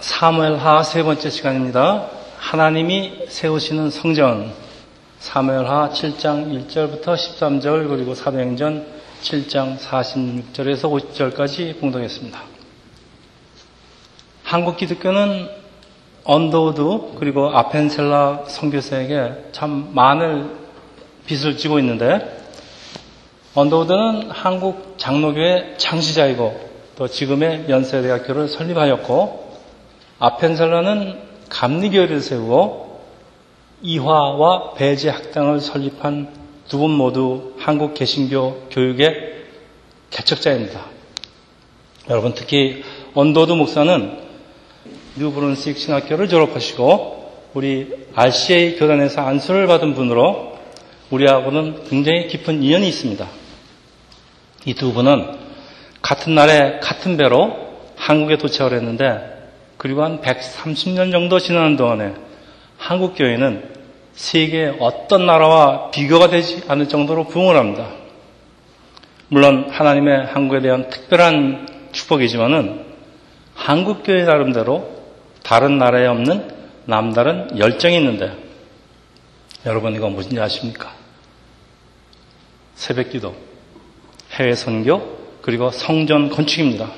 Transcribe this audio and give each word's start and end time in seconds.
사무엘하 0.00 0.84
세 0.84 1.02
번째 1.02 1.28
시간입니다. 1.28 2.06
하나님이 2.38 3.26
세우시는 3.28 3.90
성전 3.90 4.52
사무엘하 5.18 5.90
7장 5.90 6.68
1절부터 6.68 7.16
13절 7.16 7.88
그리고 7.88 8.14
사도행전 8.14 8.86
7장 9.22 9.76
46절에서 9.76 10.82
50절까지 10.82 11.80
봉독했습니다. 11.80 12.40
한국 14.44 14.76
기독교는 14.76 15.48
언더우드 16.22 17.18
그리고 17.18 17.50
아펜셀라 17.50 18.44
선교사에게 18.46 19.48
참 19.50 19.90
많은 19.94 20.58
빚을 21.26 21.56
지고 21.56 21.80
있는데 21.80 22.38
언더우드는 23.56 24.30
한국 24.30 24.94
장로교의 24.96 25.74
창시자이고 25.76 26.68
또 26.94 27.08
지금의 27.08 27.64
연세대학교를 27.68 28.46
설립하였고 28.46 29.47
아펜셀라는 30.18 31.18
감리교회를 31.48 32.20
세우고 32.20 33.00
이화와 33.82 34.74
배제 34.74 35.08
학당을 35.08 35.60
설립한 35.60 36.36
두 36.68 36.78
분 36.78 36.90
모두 36.90 37.54
한국 37.58 37.94
개신교 37.94 38.68
교육의 38.70 39.44
개척자입니다. 40.10 40.84
여러분 42.10 42.34
특히 42.34 42.82
언더드 43.14 43.52
목사는 43.52 44.18
뉴브론스익 45.16 45.78
신학교를 45.78 46.28
졸업하시고 46.28 47.50
우리 47.54 48.06
RCA 48.14 48.76
교단에서 48.76 49.22
안수를 49.22 49.66
받은 49.66 49.94
분으로 49.94 50.58
우리하고는 51.10 51.84
굉장히 51.88 52.26
깊은 52.28 52.62
인연이 52.62 52.86
있습니다. 52.88 53.26
이 54.66 54.74
두 54.74 54.92
분은 54.92 55.38
같은 56.02 56.34
날에 56.34 56.80
같은 56.80 57.16
배로 57.16 57.56
한국에 57.96 58.36
도착을 58.36 58.74
했는데 58.74 59.37
그리고 59.78 60.02
한 60.02 60.20
130년 60.20 61.12
정도 61.12 61.38
지나는 61.38 61.76
동안에 61.76 62.14
한국 62.76 63.14
교회는 63.16 63.76
세계 64.12 64.74
어떤 64.80 65.26
나라와 65.26 65.90
비교가 65.90 66.28
되지 66.28 66.64
않을 66.68 66.88
정도로 66.88 67.28
부흥을 67.28 67.56
합니다. 67.56 67.88
물론 69.28 69.70
하나님의 69.70 70.26
한국에 70.26 70.60
대한 70.60 70.90
특별한 70.90 71.90
축복이지만은 71.92 72.84
한국 73.54 74.02
교회 74.02 74.24
나름대로 74.24 74.98
다른 75.42 75.78
나라에 75.78 76.06
없는 76.06 76.56
남다른 76.84 77.58
열정이 77.58 77.96
있는데 77.96 78.32
여러분 79.66 79.94
이거 79.94 80.08
무슨지 80.08 80.40
아십니까? 80.40 80.92
새벽기도, 82.74 83.34
해외 84.32 84.54
선교, 84.54 85.18
그리고 85.42 85.70
성전 85.70 86.30
건축입니다. 86.30 86.90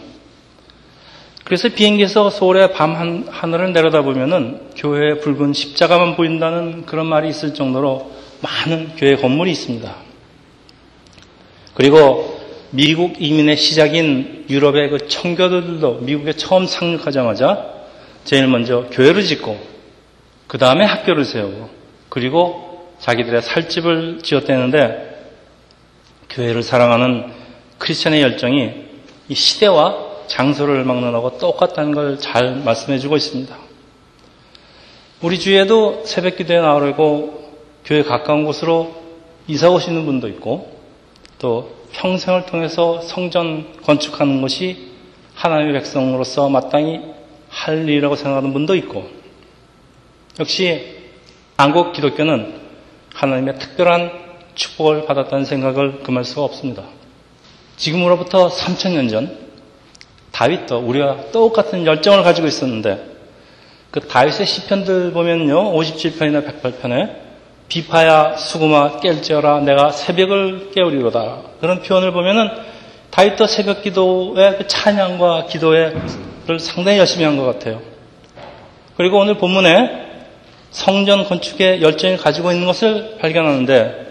그래서 1.50 1.68
비행기에서 1.68 2.30
서울의 2.30 2.74
밤 2.74 2.94
하늘을 3.28 3.72
내려다보면은 3.72 4.70
교회의 4.76 5.18
붉은 5.18 5.52
십자가만 5.52 6.14
보인다는 6.14 6.86
그런 6.86 7.06
말이 7.06 7.28
있을 7.28 7.54
정도로 7.54 8.12
많은 8.40 8.92
교회 8.96 9.16
건물이 9.16 9.50
있습니다. 9.50 9.92
그리고 11.74 12.40
미국 12.70 13.20
이민의 13.20 13.56
시작인 13.56 14.46
유럽의 14.48 14.90
그 14.90 15.08
청교도들도 15.08 15.94
미국에 16.02 16.34
처음 16.34 16.66
상륙하자마자 16.66 17.66
제일 18.22 18.46
먼저 18.46 18.86
교회를 18.92 19.24
짓고 19.24 19.58
그 20.46 20.56
다음에 20.56 20.84
학교를 20.84 21.24
세우고 21.24 21.68
그리고 22.10 22.94
자기들의 23.00 23.42
살집을 23.42 24.20
지었대는데 24.22 25.32
교회를 26.28 26.62
사랑하는 26.62 27.32
크리스천의 27.78 28.22
열정이 28.22 28.70
이 29.28 29.34
시대와 29.34 30.09
장소를 30.30 30.84
막론하고 30.84 31.38
똑같다는 31.38 31.92
걸 31.92 32.18
잘 32.18 32.54
말씀해 32.56 32.98
주고 32.98 33.16
있습니다. 33.16 33.56
우리 35.22 35.38
주위에도 35.38 36.04
새벽 36.04 36.36
기도에 36.36 36.60
나오려고 36.60 37.52
교회 37.84 38.02
가까운 38.02 38.44
곳으로 38.44 38.94
이사 39.48 39.68
오시는 39.68 40.06
분도 40.06 40.28
있고 40.28 40.78
또 41.38 41.74
평생을 41.92 42.46
통해서 42.46 43.00
성전 43.02 43.80
건축하는 43.82 44.40
것이 44.40 44.90
하나님의 45.34 45.74
백성으로서 45.74 46.48
마땅히 46.48 47.00
할 47.48 47.88
일이라고 47.88 48.14
생각하는 48.14 48.52
분도 48.52 48.76
있고 48.76 49.08
역시 50.38 50.96
한국 51.56 51.92
기독교는 51.92 52.60
하나님의 53.14 53.58
특별한 53.58 54.12
축복을 54.54 55.06
받았다는 55.06 55.44
생각을 55.44 56.02
금할 56.02 56.24
수가 56.24 56.42
없습니다. 56.42 56.84
지금으로부터 57.76 58.48
3천년 58.48 59.10
전 59.10 59.49
다윗도 60.40 60.78
우리가 60.78 61.32
똑같은 61.32 61.84
열정을 61.84 62.22
가지고 62.22 62.48
있었는데 62.48 62.98
그 63.90 64.00
다윗의 64.00 64.46
시편들 64.46 65.12
보면요 65.12 65.74
57편이나 65.74 66.62
108편에 66.62 67.10
비파야 67.68 68.36
수구마 68.36 69.00
깰지어라 69.00 69.62
내가 69.64 69.90
새벽을 69.90 70.70
깨우리로다 70.74 71.42
그런 71.60 71.82
표현을 71.82 72.12
보면은 72.12 72.48
다윗도 73.10 73.46
새벽 73.48 73.82
기도의 73.82 74.56
그 74.56 74.66
찬양과 74.66 75.44
기도를 75.46 76.00
상당히 76.58 76.98
열심히 76.98 77.24
한 77.26 77.36
것 77.36 77.44
같아요. 77.44 77.82
그리고 78.96 79.18
오늘 79.18 79.34
본문에 79.34 80.08
성전 80.70 81.24
건축에 81.24 81.82
열정을 81.82 82.16
가지고 82.16 82.50
있는 82.50 82.66
것을 82.66 83.18
발견하는데 83.20 84.06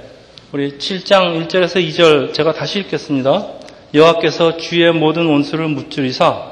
우리 0.51 0.77
7장 0.77 1.47
1절에서 1.47 1.83
2절 1.87 2.33
제가 2.33 2.53
다시 2.53 2.79
읽겠습니다. 2.81 3.47
여호와께서 3.93 4.57
주의 4.57 4.91
모든 4.91 5.25
원수를 5.27 5.67
무찌리사 5.67 6.51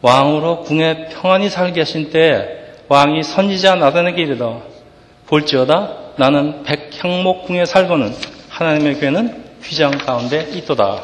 왕으로 0.00 0.60
궁에 0.62 1.08
평안히 1.12 1.48
살게 1.48 1.80
하신 1.80 2.10
때에 2.10 2.64
왕이 2.88 3.22
선지자 3.22 3.76
나단에게 3.76 4.22
이르다 4.22 4.60
볼지어다 5.26 6.04
나는 6.16 6.62
백향목 6.62 7.46
궁에 7.46 7.64
살고는 7.64 8.14
하나님의 8.48 9.00
교회는 9.00 9.44
휘장 9.62 9.92
가운데 9.92 10.42
있도다. 10.52 11.02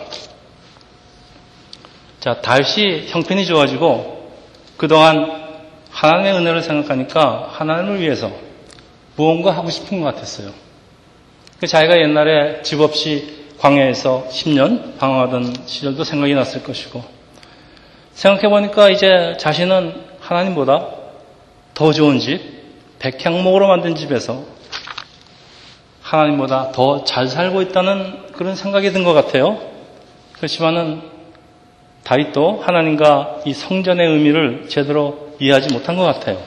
자, 2.20 2.40
다윗이 2.42 3.08
형편이 3.08 3.46
좋아지고 3.46 4.30
그동안 4.76 5.58
하나님의 5.90 6.34
은혜를 6.34 6.62
생각하니까 6.62 7.48
하나님을 7.52 8.00
위해서 8.00 8.30
무언가 9.16 9.50
하고 9.50 9.70
싶은 9.70 10.00
것 10.00 10.14
같았어요. 10.14 10.52
그 11.58 11.66
자기가 11.66 11.98
옛날에 11.98 12.62
집 12.62 12.80
없이 12.80 13.39
광야에서 13.60 14.26
10년 14.30 14.98
방황하던 14.98 15.54
시절도 15.66 16.04
생각이 16.04 16.34
났을 16.34 16.62
것이고 16.62 17.04
생각해보니까 18.14 18.88
이제 18.88 19.36
자신은 19.38 19.94
하나님보다 20.20 20.86
더 21.74 21.92
좋은 21.92 22.18
집, 22.18 22.40
백향목으로 22.98 23.68
만든 23.68 23.94
집에서 23.94 24.44
하나님보다 26.02 26.72
더 26.72 27.04
잘 27.04 27.28
살고 27.28 27.62
있다는 27.62 28.32
그런 28.32 28.56
생각이 28.56 28.92
든 28.92 29.04
것 29.04 29.12
같아요. 29.12 29.58
그렇지만은 30.32 31.02
다윗도 32.04 32.62
하나님과 32.64 33.40
이 33.44 33.52
성전의 33.52 34.08
의미를 34.08 34.68
제대로 34.68 35.34
이해하지 35.38 35.72
못한 35.72 35.96
것 35.96 36.04
같아요. 36.04 36.38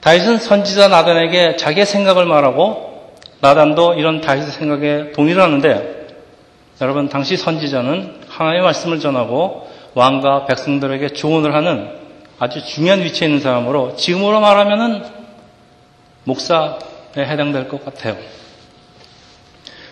다윗은 0.00 0.38
선지자 0.38 0.88
나단에게 0.88 1.56
자기의 1.56 1.86
생각을 1.86 2.26
말하고 2.26 2.95
나단도 3.40 3.94
이런 3.94 4.20
다윗의 4.20 4.52
생각에 4.52 5.12
동의를 5.12 5.42
하는데 5.42 6.06
여러분 6.80 7.08
당시 7.08 7.36
선지자는 7.36 8.20
하나님의 8.28 8.62
말씀을 8.62 9.00
전하고 9.00 9.70
왕과 9.94 10.46
백성들에게 10.46 11.08
조언을 11.10 11.54
하는 11.54 11.90
아주 12.38 12.64
중요한 12.64 13.00
위치에 13.02 13.28
있는 13.28 13.40
사람으로 13.40 13.96
지금으로 13.96 14.40
말하면은 14.40 15.02
목사에 16.24 16.76
해당될 17.16 17.68
것 17.68 17.84
같아요. 17.84 18.16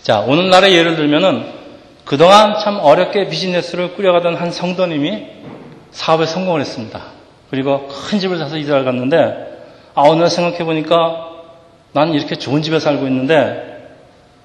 자, 0.02 0.20
오늘날의 0.20 0.74
예를 0.74 0.96
들면은 0.96 1.46
그동안 2.04 2.58
참 2.58 2.78
어렵게 2.78 3.28
비즈니스를 3.28 3.94
꾸려가던 3.94 4.34
한 4.34 4.50
성도님이 4.50 5.26
사업에 5.90 6.26
성공을 6.26 6.60
했습니다. 6.60 7.02
그리고 7.50 7.88
큰 7.88 8.18
집을 8.18 8.36
사서 8.36 8.58
이사를 8.58 8.84
갔는데 8.84 9.54
아, 9.94 10.02
오늘 10.02 10.28
생각해 10.28 10.64
보니까 10.64 11.30
나는 11.94 12.12
이렇게 12.14 12.34
좋은 12.34 12.60
집에 12.60 12.80
살고 12.80 13.06
있는데 13.06 13.88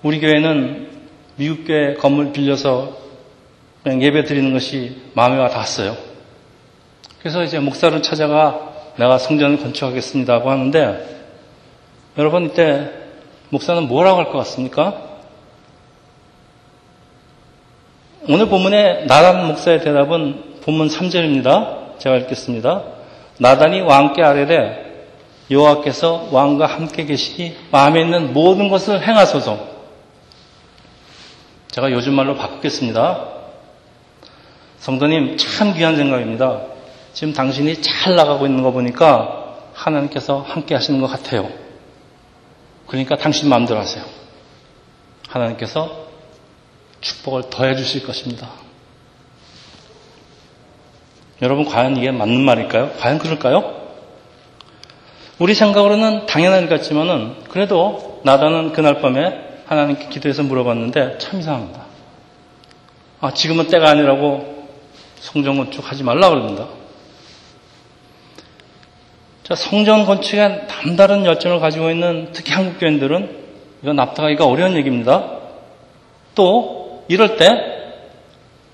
우리 0.03 0.19
교회는 0.21 0.87
미국 1.35 1.65
교회 1.65 1.95
건물 1.95 2.31
빌려서 2.31 2.95
그냥 3.83 4.01
예배 4.03 4.23
드리는 4.25 4.53
것이 4.53 5.01
마음에 5.15 5.37
와 5.37 5.49
닿았어요. 5.49 5.97
그래서 7.19 7.43
이제 7.43 7.59
목사를 7.59 7.99
찾아가 8.03 8.93
내가 8.97 9.17
성전을 9.17 9.57
건축하겠습니다 9.57 10.33
하고 10.33 10.51
하는데 10.51 11.19
여러분 12.17 12.45
이때 12.45 12.91
목사는 13.49 13.87
뭐라고 13.87 14.19
할 14.19 14.25
것 14.25 14.37
같습니까? 14.39 15.09
오늘 18.27 18.47
본문의 18.47 19.07
나단 19.07 19.47
목사의 19.47 19.81
대답은 19.81 20.59
본문 20.61 20.87
3절입니다. 20.87 21.97
제가 21.97 22.17
읽겠습니다. 22.17 22.83
나단이 23.39 23.81
왕께 23.81 24.21
아뢰되 24.21 24.88
여호와께서 25.51 26.29
왕과 26.31 26.65
함께 26.67 27.05
계시니 27.05 27.55
마음에 27.71 28.01
있는 28.01 28.33
모든 28.33 28.69
것을 28.69 29.05
행하소서. 29.05 29.67
제가 31.71 31.91
요즘 31.91 32.13
말로 32.13 32.35
바꾸겠습니다. 32.35 33.27
성도님 34.79 35.37
참 35.37 35.73
귀한 35.73 35.95
생각입니다. 35.95 36.61
지금 37.13 37.33
당신이 37.33 37.81
잘 37.81 38.15
나가고 38.15 38.45
있는 38.45 38.63
거 38.63 38.71
보니까 38.71 39.57
하나님께서 39.73 40.41
함께 40.41 40.75
하시는 40.75 40.99
것 41.01 41.07
같아요. 41.07 41.49
그러니까 42.87 43.17
당신 43.17 43.49
마음대로 43.49 43.79
하세요. 43.79 44.03
하나님께서 45.27 46.07
축복을 47.01 47.49
더해 47.49 47.75
주실 47.75 48.05
것입니다. 48.05 48.49
여러분, 51.41 51.65
과연 51.65 51.95
이게 51.97 52.11
맞는 52.11 52.41
말일까요? 52.41 52.93
과연 52.99 53.19
그럴까요? 53.19 53.78
우리 55.39 55.53
생각으로는 55.53 56.25
당연한 56.25 56.67
것 56.67 56.75
같지만은 56.75 57.35
그래도 57.49 58.19
나다는 58.23 58.73
그날 58.73 59.01
밤에 59.01 59.61
하나님께 59.67 60.09
기도해서 60.09 60.43
물어봤는데 60.43 61.17
참 61.19 61.39
이상합니다. 61.39 61.85
아, 63.21 63.33
지금은 63.33 63.67
때가 63.67 63.89
아니라고 63.89 64.67
성전 65.15 65.57
건축하지 65.57 66.03
말라 66.03 66.29
그럽니다. 66.29 66.67
자, 69.43 69.55
성전 69.55 70.05
건축에 70.05 70.67
남다른 70.67 71.25
열정을 71.25 71.59
가지고 71.59 71.89
있는 71.89 72.29
특히 72.33 72.53
한국 72.53 72.79
교인들은 72.79 73.37
이거 73.81 73.93
납득하기가 73.93 74.45
어려운 74.45 74.75
얘기입니다. 74.75 75.39
또 76.35 77.05
이럴 77.07 77.37
때 77.37 77.47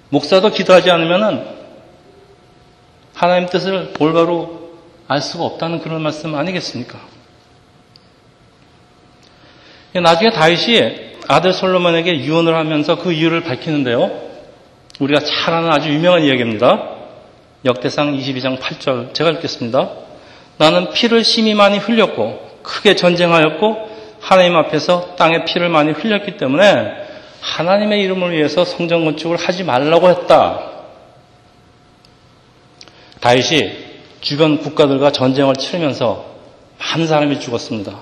목사도 0.09 0.49
기도하지 0.49 0.89
않으면은 0.89 1.45
하나님 3.13 3.47
뜻을 3.49 3.93
올바로 3.99 4.54
알 5.07 5.21
수가 5.21 5.43
없다는 5.45 5.79
그런 5.79 6.01
말씀 6.01 6.33
아니겠습니까? 6.35 6.99
나중에 9.93 10.31
다윗이 10.31 11.15
아들 11.27 11.53
솔로몬에게 11.53 12.19
유언을 12.19 12.55
하면서 12.55 12.97
그 12.97 13.11
이유를 13.11 13.41
밝히는데요. 13.41 14.25
우리가 14.99 15.21
잘 15.21 15.53
아는 15.53 15.71
아주 15.71 15.89
유명한 15.89 16.23
이야기입니다. 16.23 16.95
역대상 17.65 18.17
22장 18.17 18.59
8절 18.59 19.13
제가 19.13 19.31
읽겠습니다. 19.31 19.89
나는 20.57 20.91
피를 20.91 21.23
심히 21.23 21.53
많이 21.53 21.77
흘렸고 21.77 22.59
크게 22.61 22.95
전쟁하였고 22.95 23.95
하나님 24.19 24.55
앞에서 24.55 25.15
땅에 25.15 25.45
피를 25.45 25.69
많이 25.69 25.91
흘렸기 25.91 26.37
때문에 26.37 27.05
하나님의 27.41 28.01
이름을 28.01 28.31
위해서 28.31 28.65
성전 28.65 29.05
건축을 29.05 29.37
하지 29.37 29.63
말라고 29.63 30.09
했다. 30.09 30.71
다윗이 33.19 33.84
주변 34.25 34.57
국가들과 34.57 35.11
전쟁을 35.11 35.55
치르면서 35.55 36.25
많은 36.79 37.05
사람이 37.05 37.39
죽었습니다. 37.39 37.99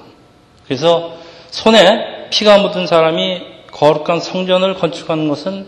그래서 0.66 1.18
손에 1.52 2.30
피가 2.30 2.60
묻은 2.60 2.88
사람이 2.88 3.42
거룩한 3.72 4.22
성전을 4.22 4.76
건축하는 4.76 5.28
것은 5.28 5.68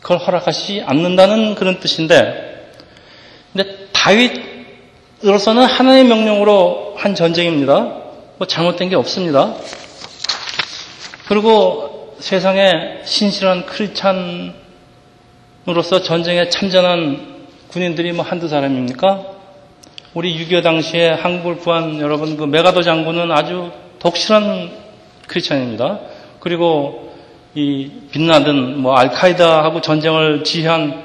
그걸 0.00 0.16
허락하시지 0.16 0.84
않는다는 0.86 1.56
그런 1.56 1.78
뜻인데, 1.78 2.72
근데 3.52 3.88
다윗으로서는 3.92 5.64
하나님의 5.64 6.04
명령으로 6.04 6.94
한 6.96 7.14
전쟁입니다. 7.14 7.80
뭐 8.38 8.46
잘못된 8.46 8.88
게 8.88 8.96
없습니다. 8.96 9.56
그리고 11.28 12.16
세상에 12.18 13.02
신실한 13.04 13.66
크리찬으로서 13.66 14.54
전쟁에 16.02 16.48
참전한 16.48 17.46
군인들이 17.68 18.12
뭐 18.12 18.24
한두 18.24 18.48
사람입니까? 18.48 19.39
우리 20.12 20.36
6.25 20.44 20.64
당시에 20.64 21.10
한국을 21.10 21.58
구한 21.58 22.00
여러분 22.00 22.36
그 22.36 22.42
메가도 22.42 22.82
장군은 22.82 23.30
아주 23.30 23.70
독실한 24.00 24.72
크리스천입니다. 25.28 26.00
그리고 26.40 27.12
이 27.54 27.92
빛나든 28.10 28.80
뭐 28.80 28.96
알카이다하고 28.96 29.80
전쟁을 29.80 30.42
지휘한 30.42 31.04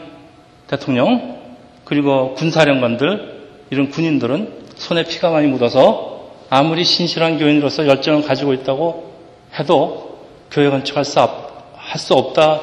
대통령 0.66 1.38
그리고 1.84 2.34
군사령관들 2.34 3.36
이런 3.70 3.92
군인들은 3.92 4.66
손에 4.76 5.04
피가 5.04 5.30
많이 5.30 5.46
묻어서 5.48 6.32
아무리 6.50 6.84
신실한 6.84 7.38
교인으로서 7.38 7.86
열정을 7.86 8.24
가지고 8.24 8.54
있다고 8.54 9.14
해도 9.60 10.20
교회 10.50 10.70
건축할 10.72 11.06
수, 11.06 11.20
할 11.20 12.00
수 12.00 12.16
없다 12.16 12.60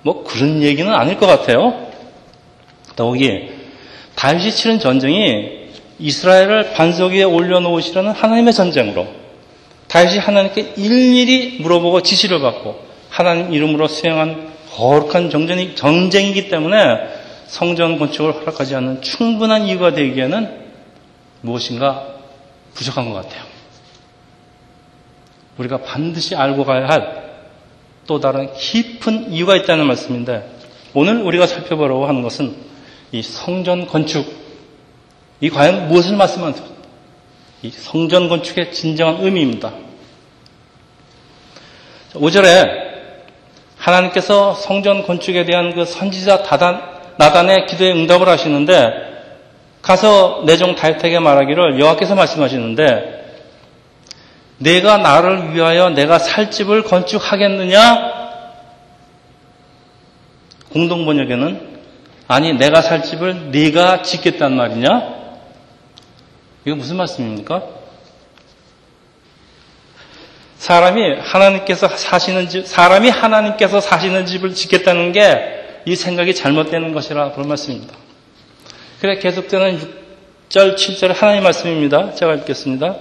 뭐 0.00 0.24
그런 0.24 0.62
얘기는 0.62 0.90
아닐 0.90 1.18
것 1.18 1.26
같아요. 1.26 1.88
더욱이 2.96 3.50
다윗이 4.14 4.50
치른 4.50 4.78
전쟁이 4.80 5.57
이스라엘을 5.98 6.72
반석 6.72 7.12
위에 7.12 7.22
올려놓으시려는 7.22 8.12
하나님의 8.12 8.52
전쟁으로 8.52 9.06
다윗이 9.88 10.18
하나님께 10.18 10.74
일일이 10.76 11.58
물어보고 11.60 12.02
지시를 12.02 12.40
받고 12.40 12.86
하나님 13.08 13.52
이름으로 13.52 13.88
수행한 13.88 14.52
거룩한 14.70 15.30
정전이, 15.30 15.74
전쟁이기 15.74 16.48
때문에 16.48 16.76
성전 17.46 17.98
건축을 17.98 18.32
허락하지 18.34 18.74
않는 18.76 19.02
충분한 19.02 19.64
이유가 19.64 19.92
되기에는 19.92 20.68
무엇인가 21.40 22.14
부족한 22.74 23.10
것 23.10 23.14
같아요. 23.14 23.42
우리가 25.56 25.78
반드시 25.78 26.36
알고 26.36 26.64
가야 26.64 26.86
할 26.86 27.28
또 28.08 28.18
다른 28.18 28.52
깊은 28.54 29.32
이유가 29.32 29.54
있다는 29.54 29.86
말씀인데 29.86 30.50
오늘 30.94 31.20
우리가 31.20 31.46
살펴보려고 31.46 32.06
하는 32.06 32.22
것은 32.22 32.56
이 33.12 33.22
성전 33.22 33.86
건축 33.86 34.26
이 35.40 35.50
과연 35.50 35.88
무엇을 35.88 36.16
말씀하는 36.16 36.54
이 37.62 37.70
성전 37.70 38.28
건축의 38.28 38.72
진정한 38.72 39.22
의미입니다. 39.22 39.72
5절에 42.14 42.88
하나님께서 43.76 44.54
성전 44.54 45.04
건축에 45.04 45.44
대한 45.44 45.74
그 45.74 45.84
선지자 45.84 46.42
다단, 46.42 46.80
나단의 47.18 47.66
기도에 47.66 47.92
응답을 47.92 48.28
하시는데 48.28 49.06
가서 49.82 50.42
내 50.44 50.56
종 50.56 50.74
다윗에게 50.74 51.18
말하기를 51.20 51.78
여호와께서 51.78 52.14
말씀하시는데 52.16 53.16
내가 54.58 54.96
나를 54.98 55.54
위하여 55.54 55.90
내가 55.90 56.18
살 56.18 56.50
집을 56.50 56.82
건축하겠느냐? 56.82 58.18
공동 60.72 61.04
번역에는 61.06 61.78
아니 62.26 62.52
내가 62.54 62.82
살 62.82 63.02
집을 63.02 63.50
네가 63.52 64.02
짓겠단 64.02 64.54
말이냐? 64.56 65.17
이거 66.64 66.76
무슨 66.76 66.96
말씀입니까? 66.96 67.62
사람이 70.56 71.18
하나님께서 71.20 71.88
사시는 71.88 72.48
집, 72.48 72.66
사람이 72.66 73.08
하나님께서 73.10 73.80
사시는 73.80 74.26
집을 74.26 74.54
짓겠다는 74.54 75.12
게 75.12 75.58
이 75.88 75.96
생각이 75.96 76.34
잘못되는 76.34 76.92
것이라 76.92 77.32
그런 77.32 77.48
말씀입니다. 77.48 77.94
그래 79.00 79.18
계속되는 79.18 79.78
6절, 80.50 80.74
7절 80.76 81.14
하나님 81.14 81.44
말씀입니다. 81.44 82.12
제가 82.14 82.34
읽겠습니다. 82.34 82.96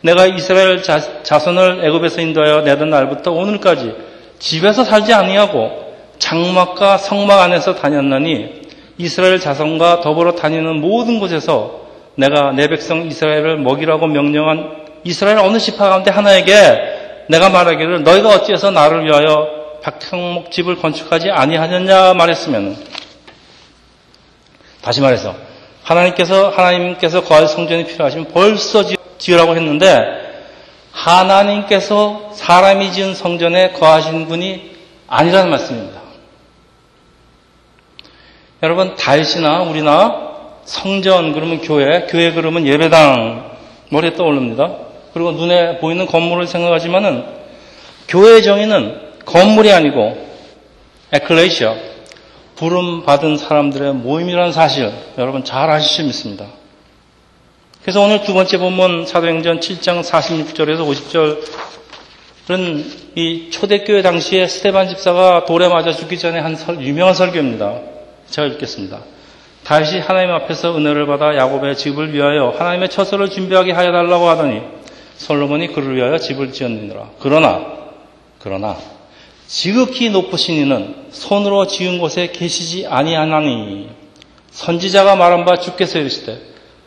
내가 0.00 0.24
이스라엘 0.26 0.82
자, 0.82 1.38
손을 1.38 1.84
애굽에서 1.84 2.22
인도하여 2.22 2.62
내던 2.62 2.88
날부터 2.88 3.32
오늘까지 3.32 3.94
집에서 4.38 4.84
살지 4.84 5.12
아니하고 5.12 5.94
장막과 6.18 6.96
성막 6.96 7.40
안에서 7.40 7.74
다녔나니 7.74 8.62
이스라엘 8.96 9.38
자손과 9.38 10.00
더불어 10.00 10.34
다니는 10.34 10.80
모든 10.80 11.20
곳에서 11.20 11.89
내가 12.14 12.52
내 12.52 12.68
백성 12.68 13.06
이스라엘을 13.06 13.58
먹이라고 13.58 14.06
명령한 14.06 14.80
이스라엘 15.04 15.38
어느 15.38 15.58
지파 15.58 15.88
가운데 15.88 16.10
하나에게 16.10 17.26
내가 17.28 17.48
말하기를 17.48 18.02
너희가 18.02 18.28
어찌해서 18.30 18.70
나를 18.70 19.04
위하여 19.04 19.60
박향목 19.82 20.50
집을 20.50 20.76
건축하지 20.76 21.30
아니하느냐 21.30 22.14
말했으면 22.14 22.76
다시 24.82 25.00
말해서 25.00 25.34
하나님께서 25.82 26.50
하나님께서 26.50 27.22
거할 27.22 27.48
성전이 27.48 27.86
필요하시면 27.86 28.28
벌써 28.32 28.84
지으라고 29.18 29.54
했는데 29.56 30.20
하나님께서 30.92 32.30
사람이 32.34 32.92
지은 32.92 33.14
성전에 33.14 33.72
거하신 33.72 34.28
분이 34.28 34.76
아니라는 35.08 35.50
말씀입니다. 35.50 36.00
여러분 38.62 38.94
다윗이나 38.96 39.62
우리나 39.62 40.29
성전 40.64 41.32
그러면 41.32 41.60
교회, 41.60 42.06
교회 42.08 42.32
그러면 42.32 42.66
예배당 42.66 43.50
머리에 43.90 44.14
떠오릅니다. 44.14 44.76
그리고 45.12 45.32
눈에 45.32 45.78
보이는 45.78 46.06
건물을 46.06 46.46
생각하지만은 46.46 47.24
교회의 48.08 48.42
정의는 48.42 49.00
건물이 49.24 49.72
아니고 49.72 50.28
에클레이시아 51.12 51.74
부름 52.56 53.04
받은 53.04 53.36
사람들의 53.36 53.94
모임이라는 53.94 54.52
사실 54.52 54.92
여러분 55.18 55.44
잘 55.44 55.70
아시죠 55.70 56.04
믿습니다. 56.04 56.46
그래서 57.82 58.02
오늘 58.02 58.22
두 58.22 58.34
번째 58.34 58.58
본문 58.58 59.06
사도행전 59.06 59.60
7장 59.60 60.02
46절에서 60.02 60.86
50절은 62.46 62.84
이 63.16 63.50
초대교회 63.50 64.02
당시에 64.02 64.46
스테반 64.46 64.88
집사가 64.88 65.46
돌에 65.46 65.68
맞아 65.68 65.92
죽기 65.92 66.18
전에 66.18 66.38
한 66.38 66.54
설, 66.56 66.82
유명한 66.82 67.14
설교입니다. 67.14 67.80
제가 68.28 68.48
읽겠습니다. 68.48 69.00
다시 69.70 70.00
하나님 70.00 70.32
앞에서 70.32 70.76
은혜를 70.76 71.06
받아 71.06 71.36
야곱의 71.36 71.76
집을 71.76 72.12
위하여 72.12 72.52
하나님의 72.58 72.88
처소를 72.88 73.30
준비하게 73.30 73.70
하여 73.70 73.92
달라고 73.92 74.28
하더니 74.28 74.62
솔로몬이 75.16 75.68
그를 75.68 75.94
위하여 75.94 76.18
집을 76.18 76.50
지었느니라. 76.50 77.10
그러나 77.20 77.66
그러나 78.40 78.76
지극히 79.46 80.10
높으신 80.10 80.56
이는 80.56 80.96
손으로 81.12 81.68
지은 81.68 82.00
곳에 82.00 82.32
계시지 82.32 82.88
아니하나니 82.88 83.90
선지자가 84.50 85.14
말한 85.14 85.44
바 85.44 85.54
주께서 85.54 86.00
이르시되 86.00 86.36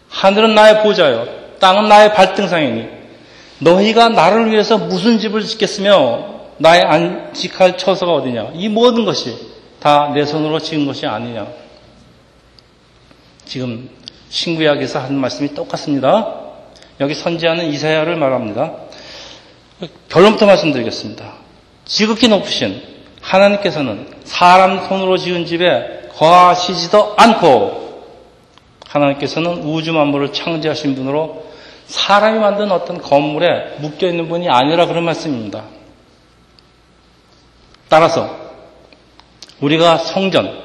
하늘은 0.10 0.54
나의 0.54 0.84
보좌요 0.84 1.26
땅은 1.62 1.88
나의 1.88 2.14
발등상이니 2.14 2.86
너희가 3.60 4.10
나를 4.10 4.52
위해서 4.52 4.78
무슨 4.78 5.20
집을 5.20 5.44
짓겠으며 5.44 6.50
나의 6.58 6.82
안식할 6.82 7.78
처소가 7.78 8.12
어디냐 8.12 8.52
이 8.56 8.68
모든 8.68 9.06
것이 9.06 9.54
다 9.80 10.12
내 10.14 10.26
손으로 10.26 10.60
지은 10.60 10.86
것이 10.86 11.08
아니냐 11.08 11.63
지금 13.46 13.90
신구약에서 14.30 15.00
한 15.00 15.16
말씀이 15.16 15.54
똑같습니다. 15.54 16.42
여기 17.00 17.14
선지하는 17.14 17.66
이사야를 17.72 18.16
말합니다. 18.16 18.74
결론부터 20.10 20.46
말씀드리겠습니다. 20.46 21.34
지극히 21.86 22.28
높으신 22.28 22.82
하나님께서는 23.22 24.08
사람 24.24 24.88
손으로 24.88 25.18
지은 25.18 25.46
집에 25.46 26.10
거하시지도 26.16 27.16
않고 27.18 27.84
하나님께서는 28.88 29.64
우주 29.64 29.92
만물을 29.94 30.34
창조하신 30.34 30.96
분으로 30.96 31.46
사람이 31.88 32.40
만든 32.40 32.72
어떤 32.72 33.02
건물에 33.02 33.78
묶여 33.80 34.08
있는 34.08 34.30
분이 34.30 34.50
아니라 34.50 34.86
그런 34.86 35.04
말씀입니다. 35.04 35.64
따라서 37.90 38.44
우리가 39.60 39.98
성전, 39.98 40.62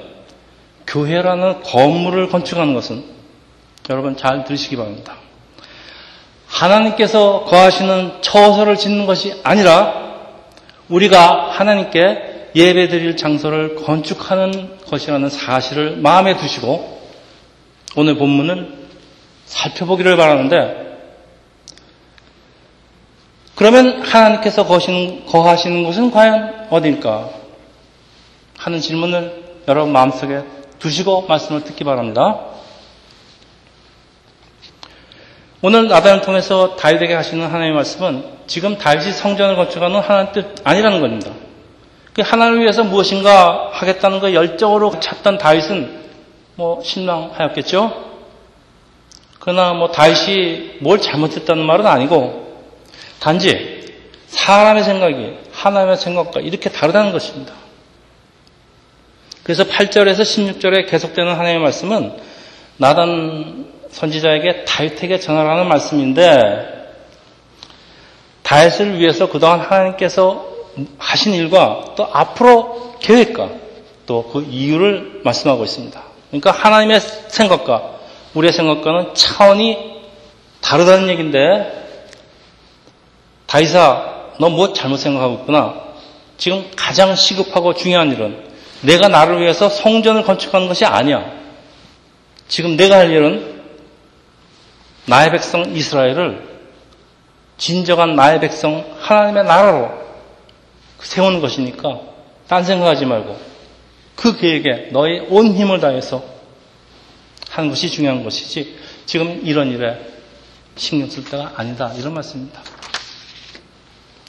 교회라는 0.89 1.63
건물을 1.63 2.29
건축하는 2.29 2.75
것은 2.75 3.05
여러분 3.91 4.17
잘 4.17 4.45
들으시기 4.45 4.77
바랍니다. 4.77 5.17
하나님께서 6.47 7.45
거하시는 7.45 8.23
처소를 8.23 8.77
짓는 8.77 9.07
것이 9.07 9.39
아니라 9.45 10.09
우리가 10.89 11.51
하나님께 11.51 12.51
예배 12.55 12.89
드릴 12.89 13.17
장소를 13.17 13.77
건축하는 13.77 14.79
것이라는 14.87 15.29
사실을 15.29 15.97
마음에 15.97 16.37
두시고 16.37 16.99
오늘 17.97 18.17
본문은 18.17 18.89
살펴보기를 19.45 20.17
바라는데 20.17 20.89
그러면 23.55 24.03
하나님께서 24.03 24.65
거하시는, 24.67 25.27
거하시는 25.27 25.85
곳은 25.85 26.11
과연 26.11 26.69
어디일까? 26.71 27.31
하는 28.57 28.81
질문을 28.81 29.63
여러분 29.67 29.93
마음속에 29.93 30.43
두시고 30.79 31.27
말씀을 31.29 31.65
듣기 31.65 31.85
바랍니다. 31.85 32.41
오늘 35.61 35.89
나단을 35.89 36.21
통해서 36.21 36.77
다윗에게 36.77 37.15
하시는 37.15 37.45
하나님의 37.45 37.73
말씀은 37.73 38.25
지금 38.47 38.79
다윗이 38.79 39.13
성전을 39.13 39.57
건축하는 39.57 40.01
하나님 40.01 40.33
뜻 40.33 40.55
아니라는 40.63 41.01
겁니다. 41.01 41.33
그 42.15 42.23
하나님을 42.23 42.63
위해서 42.63 42.85
무엇인가 42.85 43.71
하겠다는 43.73 44.21
걸 44.21 44.35
열정으로 44.35 45.01
찾던 45.01 45.39
다윗은 45.39 45.99
뭐 46.55 46.83
실망하였겠죠? 46.83 48.09
그러나 49.41 49.73
뭐 49.73 49.91
다윗이 49.91 50.79
뭘 50.81 51.01
잘못했다는 51.01 51.65
말은 51.65 51.87
아니고 51.87 52.63
단지 53.21 53.97
사람의 54.29 54.85
생각이 54.85 55.39
하나님의 55.53 55.97
생각과 55.97 56.41
이렇게 56.41 56.71
다르다는 56.71 57.13
것입니다. 57.13 57.55
그래서 59.49 59.65
8절에서 59.65 60.21
16절에 60.21 60.91
계속되는 60.91 61.33
하나님의 61.33 61.63
말씀은 61.63 62.13
나단 62.77 63.73
선지자에게 63.89 64.67
다윗에게 64.67 65.21
전하라는 65.21 65.69
말씀인데 65.69 66.91
다윗을 68.43 68.99
위해서 68.99 69.31
그동안 69.31 69.61
하나님께서 69.61 70.47
하신 70.99 71.33
일과 71.33 71.95
또 71.97 72.07
앞으로 72.13 72.97
계획과 73.01 73.49
또 74.05 74.29
그 74.31 74.43
이유를 74.43 75.23
말씀하고 75.25 75.65
있습니다. 75.65 75.99
그러니까 76.29 76.51
하나님의 76.51 77.01
생각과 77.01 77.95
우리의 78.35 78.53
생각과는 78.53 79.15
차원이 79.15 79.79
다르다는 80.61 81.09
얘기인데 81.09 81.89
다윗아 83.47 84.35
너뭐 84.41 84.75
잘못 84.75 84.99
생각하고 84.99 85.37
있구나. 85.37 85.75
지금 86.37 86.71
가장 86.77 87.15
시급하고 87.15 87.73
중요한 87.73 88.13
일은 88.13 88.48
내가 88.83 89.09
나를 89.09 89.41
위해서 89.41 89.69
성전을 89.69 90.23
건축하는 90.25 90.69
것이 90.69 90.85
아니야. 90.85 91.33
지금 92.47 92.77
내가 92.77 92.99
할 92.99 93.11
일은 93.11 93.63
나의 95.07 95.31
백성 95.31 95.75
이스라엘을 95.75 96.47
진정한 97.57 98.15
나의 98.15 98.41
백성 98.41 98.85
하나님의 99.01 99.45
나라로 99.45 99.91
세우는 101.01 101.41
것이니까 101.41 102.01
딴 102.47 102.65
생각하지 102.65 103.07
말고 103.07 103.39
그 104.15 104.37
계획에 104.39 104.91
너의 104.93 105.27
온 105.29 105.55
힘을 105.55 105.81
다해서 105.81 106.23
하는 107.51 107.71
것이 107.71 107.89
중요한 107.89 108.23
것이지 108.23 108.79
지금 109.07 109.41
이런 109.45 109.71
일에 109.71 109.99
신경 110.77 111.09
쓸 111.11 111.25
때가 111.25 111.53
아니다 111.57 111.93
이런 111.97 112.15
말씀입니다. 112.15 112.63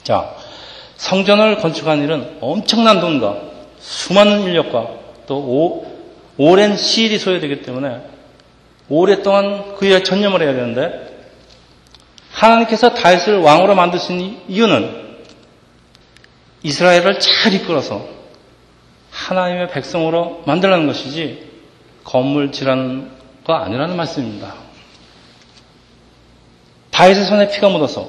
자 0.02 0.34
성전을 0.96 1.58
건축하는 1.58 2.04
일은 2.04 2.38
엄청난 2.40 3.00
돈과 3.00 3.50
수많은 3.80 4.42
인력과 4.42 4.88
또 5.26 5.38
오, 5.38 5.86
오랜 6.36 6.76
시일이 6.76 7.18
소요되기 7.18 7.62
때문에 7.62 8.00
오랫동안 8.88 9.76
그에 9.76 10.02
전념을 10.02 10.42
해야 10.42 10.52
되는데 10.52 11.10
하나님께서 12.32 12.94
다윗을 12.94 13.38
왕으로 13.38 13.74
만드신 13.74 14.42
이유는 14.48 15.00
이스라엘을 16.62 17.20
잘 17.20 17.54
이끌어서 17.54 18.06
하나님의 19.10 19.70
백성으로 19.70 20.42
만들라는 20.46 20.86
것이지 20.86 21.50
건물 22.04 22.52
지라는 22.52 23.10
거 23.44 23.54
아니라는 23.54 23.96
말씀입니다. 23.96 24.54
다윗의 26.90 27.24
손에 27.24 27.50
피가 27.50 27.68
묻어서 27.68 28.08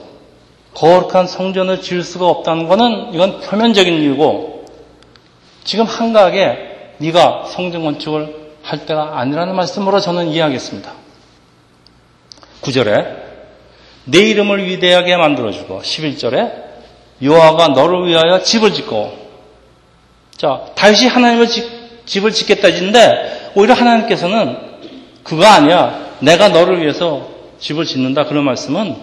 거룩한 0.74 1.28
성전을 1.28 1.82
지을 1.82 2.04
수가 2.04 2.28
없다는 2.28 2.68
것은 2.68 3.14
이건 3.14 3.42
표면적인 3.42 4.02
이유고 4.02 4.51
지금 5.64 5.86
한가하게 5.86 6.96
네가 6.98 7.46
성전 7.50 7.84
건축을 7.84 8.42
할 8.64 8.86
때가 8.86 9.20
아니라는 9.20 9.56
말씀으로 9.56 10.00
저는 10.00 10.28
이해하겠습니다. 10.28 10.92
9절에 12.62 13.22
내 14.06 14.20
이름을 14.20 14.66
위대하게 14.68 15.18
만들어주고 15.18 15.82
11절에 15.82 16.72
요하가 17.24 17.70
너를 17.70 18.08
위하여 18.08 18.42
집을 18.42 18.74
짓고 18.74 19.20
자 20.38 20.66
다윗이 20.76 21.08
하나님의 21.08 21.48
집, 22.06 22.26
을 22.26 22.32
짓겠다 22.32 22.68
했는데 22.68 23.52
오히려 23.56 23.74
하나님께서는 23.74 24.58
그거 25.24 25.46
아니야 25.46 26.16
내가 26.20 26.50
너를 26.50 26.82
위해서 26.82 27.30
집을 27.60 27.86
짓는다 27.86 28.26
그런 28.26 28.44
말씀은 28.44 28.96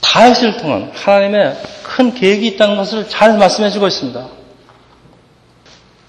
다윗을 0.00 0.56
통한 0.58 0.90
하나님의 0.92 1.56
큰 1.82 2.14
계획이 2.14 2.46
있다는 2.48 2.76
것을 2.76 3.08
잘 3.08 3.38
말씀해 3.38 3.70
주고 3.70 3.86
있습니다. 3.86 4.39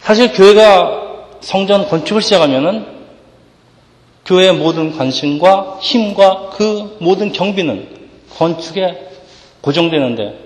사실 0.02 0.34
교회가 0.34 1.30
성전 1.42 1.88
건축을 1.88 2.22
시작하면은 2.22 2.86
교회의 4.26 4.54
모든 4.54 4.98
관심과 4.98 5.80
힘과 5.80 6.50
그 6.52 6.98
모든 7.00 7.32
경비는 7.32 8.10
건축에 8.36 9.10
고정되는데 9.62 10.40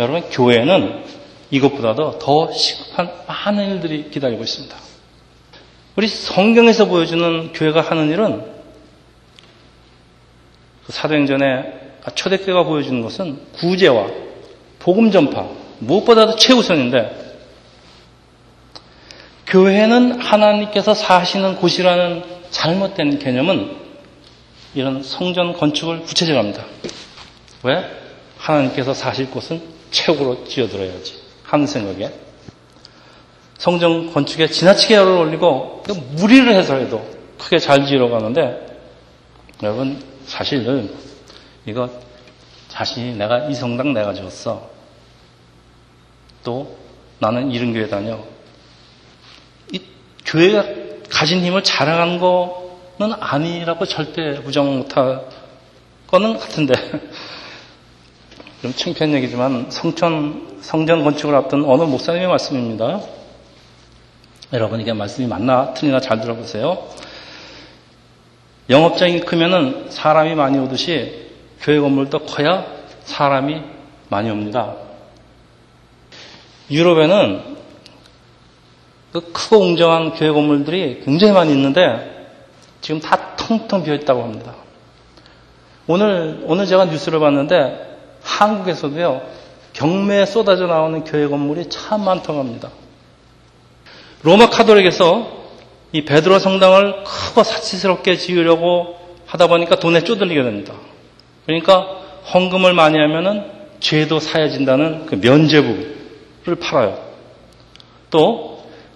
여러분 0.00 0.22
교회는 0.30 1.04
이것보다도 1.50 2.18
더 2.18 2.52
시급한 2.52 3.12
많은 3.28 3.72
일들이 3.72 4.10
기다리고 4.10 4.42
있습니다. 4.42 4.76
우리 5.94 6.08
성경에서 6.08 6.86
보여주는 6.86 7.52
교회가 7.52 7.80
하는 7.80 8.10
일은 8.10 8.44
그 10.86 10.92
사도행전에 10.92 11.80
초대교회가 12.14 12.64
보여주는 12.64 13.00
것은 13.02 13.38
구제와 13.52 14.08
복음 14.80 15.12
전파 15.12 15.46
무엇보다도 15.78 16.36
최우선인데 16.36 17.21
교회는 19.52 20.18
하나님께서 20.18 20.94
사시는 20.94 21.56
곳이라는 21.56 22.24
잘못된 22.50 23.18
개념은 23.18 23.76
이런 24.74 25.02
성전 25.02 25.52
건축을 25.52 26.04
구체적합니다. 26.04 26.64
왜? 27.62 27.84
하나님께서 28.38 28.94
사실 28.94 29.30
곳은 29.30 29.60
최고로 29.90 30.44
지어들어야지 30.46 31.20
하는 31.44 31.66
생각에 31.66 32.10
성전 33.58 34.10
건축에 34.10 34.46
지나치게 34.46 34.94
열을 34.94 35.12
올리고 35.18 35.82
그 35.84 35.92
무리를 35.92 36.50
해서라도 36.50 37.06
크게 37.38 37.58
잘 37.58 37.84
지으러 37.84 38.08
가는데 38.08 38.80
여러분 39.62 40.02
사실 40.24 40.88
이거 41.66 41.90
자신이 42.68 43.16
내가 43.16 43.48
이 43.48 43.54
성당 43.54 43.92
내가 43.92 44.14
지었어 44.14 44.70
또 46.42 46.74
나는 47.18 47.50
이런 47.50 47.74
교회 47.74 47.86
다녀 47.86 48.31
교회가 50.32 50.64
가진 51.10 51.44
힘을 51.44 51.62
자랑하는 51.62 52.18
거는 52.18 53.14
아니라고 53.20 53.84
절대 53.84 54.42
부정 54.42 54.78
못할 54.78 55.28
거는 56.06 56.38
같은데. 56.38 56.72
좀 58.62 58.72
창피한 58.72 59.12
얘기지만 59.14 59.70
성천, 59.70 60.58
성전 60.62 61.04
건축을 61.04 61.34
앞둔 61.34 61.64
어느 61.66 61.82
목사님의 61.82 62.28
말씀입니다. 62.28 63.00
여러분 64.54 64.80
이게 64.80 64.92
말씀이 64.94 65.26
맞나 65.26 65.74
틀리나 65.74 66.00
잘 66.00 66.20
들어보세요. 66.20 66.88
영업장이 68.70 69.20
크면은 69.20 69.90
사람이 69.90 70.34
많이 70.34 70.58
오듯이 70.58 71.28
교회 71.60 71.78
건물도 71.78 72.20
커야 72.20 72.64
사람이 73.02 73.60
많이 74.08 74.30
옵니다. 74.30 74.76
유럽에는 76.70 77.61
그 79.12 79.32
크고 79.32 79.60
웅장한 79.60 80.14
교회 80.14 80.30
건물들이 80.30 81.02
굉장히 81.04 81.32
많이 81.34 81.52
있는데 81.52 82.28
지금 82.80 83.00
다 83.00 83.36
텅텅 83.36 83.84
비어 83.84 83.94
있다고 83.94 84.22
합니다. 84.22 84.54
오늘 85.86 86.42
오늘 86.46 86.66
제가 86.66 86.86
뉴스를 86.86 87.20
봤는데 87.20 87.98
한국에서도요 88.22 89.22
경매에 89.72 90.26
쏟아져 90.26 90.66
나오는 90.66 91.04
교회 91.04 91.28
건물이 91.28 91.68
참 91.68 92.04
많다고 92.04 92.38
합니다. 92.38 92.70
로마 94.22 94.48
카톨릭에서 94.48 95.42
이 95.92 96.04
베드로 96.04 96.38
성당을 96.38 97.04
크고 97.04 97.42
사치스럽게 97.42 98.16
지으려고 98.16 98.96
하다 99.26 99.48
보니까 99.48 99.76
돈에 99.76 100.04
쪼들리게 100.04 100.42
됩니다. 100.42 100.74
그러니까 101.46 101.86
헌금을 102.32 102.72
많이 102.72 102.98
하면은 102.98 103.44
죄도 103.80 104.20
사해진다는 104.20 105.06
그 105.06 105.16
면죄부를 105.16 106.56
팔아요. 106.60 106.98
또 108.10 108.51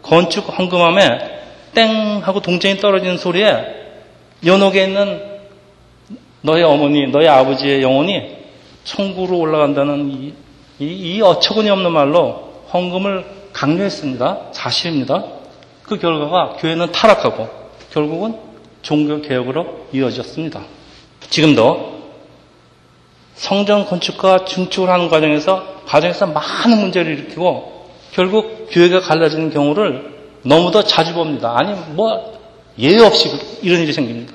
건축 0.06 0.58
헌금함에 0.58 1.36
땡 1.75 2.20
하고 2.22 2.40
동전이 2.40 2.78
떨어지는 2.78 3.18
소리에 3.18 3.52
연옥에 4.44 4.84
있는 4.84 5.20
너의 6.42 6.62
어머니, 6.62 7.06
너의 7.08 7.28
아버지의 7.28 7.82
영혼이 7.82 8.36
천국으로 8.84 9.38
올라간다는 9.38 10.10
이, 10.10 10.34
이, 10.78 10.84
이 10.86 11.20
어처구니 11.20 11.68
없는 11.70 11.92
말로 11.92 12.62
헌금을 12.72 13.25
강요했습니다. 13.52 14.52
사실입니다. 14.52 15.25
그 15.82 15.98
결과가 15.98 16.56
교회는 16.58 16.92
타락하고 16.92 17.48
결국은 17.92 18.36
종교 18.82 19.20
개혁으로 19.20 19.86
이어졌습니다. 19.92 20.62
지금도 21.28 21.96
성전 23.34 23.86
건축과 23.86 24.44
증축을 24.44 24.88
하는 24.88 25.08
과정에서 25.08 25.82
과정에서 25.86 26.26
많은 26.26 26.80
문제를 26.80 27.18
일으키고 27.18 27.75
결국 28.16 28.68
교회가 28.70 29.00
갈라지는 29.00 29.50
경우를 29.50 30.14
너무도 30.42 30.85
자주 30.85 31.12
봅니다. 31.12 31.54
아니 31.54 31.75
뭐 31.90 32.40
예외 32.78 33.04
없이 33.04 33.28
이런 33.62 33.82
일이 33.82 33.92
생깁니다. 33.92 34.32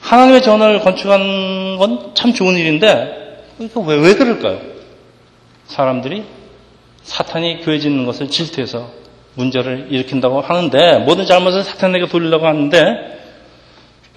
하나님의 0.00 0.42
전을 0.42 0.80
건축하는 0.80 1.76
건참 1.76 2.32
좋은 2.32 2.54
일인데 2.56 3.44
왜, 3.58 3.96
왜 3.96 4.14
그럴까요? 4.14 4.60
사람들이 5.66 6.24
사탄이 7.02 7.60
교회 7.60 7.78
짓는 7.80 8.06
것을 8.06 8.30
질투해서 8.30 8.90
문제를 9.34 9.88
일으킨다고 9.90 10.40
하는데 10.40 10.98
모든 11.00 11.26
잘못을 11.26 11.64
사탄에게 11.64 12.08
돌리려고 12.08 12.46
하는데 12.46 13.20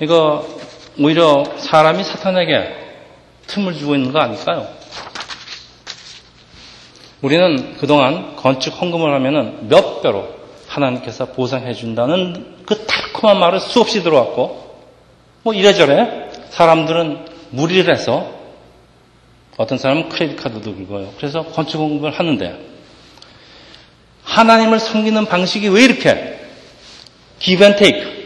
이거 0.01 0.47
오히려 0.97 1.43
사람이 1.57 2.01
사탄에게 2.01 2.75
틈을 3.47 3.73
주고 3.73 3.95
있는 3.95 4.13
거 4.13 4.19
아닐까요? 4.19 4.67
우리는 7.21 7.75
그동안 7.77 8.35
건축 8.35 8.81
헌금을 8.81 9.13
하면은 9.13 9.67
몇 9.67 10.01
배로 10.01 10.27
하나님께서 10.67 11.27
보상해 11.27 11.73
준다는 11.73 12.63
그 12.65 12.85
달콤한 12.85 13.39
말을 13.39 13.59
수없이 13.59 14.03
들어왔고 14.03 14.69
뭐 15.43 15.53
이래저래 15.53 16.29
사람들은 16.49 17.25
무리를 17.49 17.91
해서 17.91 18.31
어떤 19.57 19.77
사람은 19.77 20.09
크레딧 20.09 20.37
카드도 20.37 20.75
긁어요. 20.75 21.09
그래서 21.17 21.43
건축 21.43 21.79
헌금을 21.79 22.11
하는데 22.11 22.57
하나님을 24.23 24.79
섬기는 24.79 25.25
방식이 25.25 25.67
왜 25.69 25.83
이렇게 25.83 26.39
give 27.39 27.65
and 27.65 27.83
take 27.83 28.19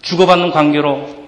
주고받는 0.00 0.52
관계로 0.52 1.24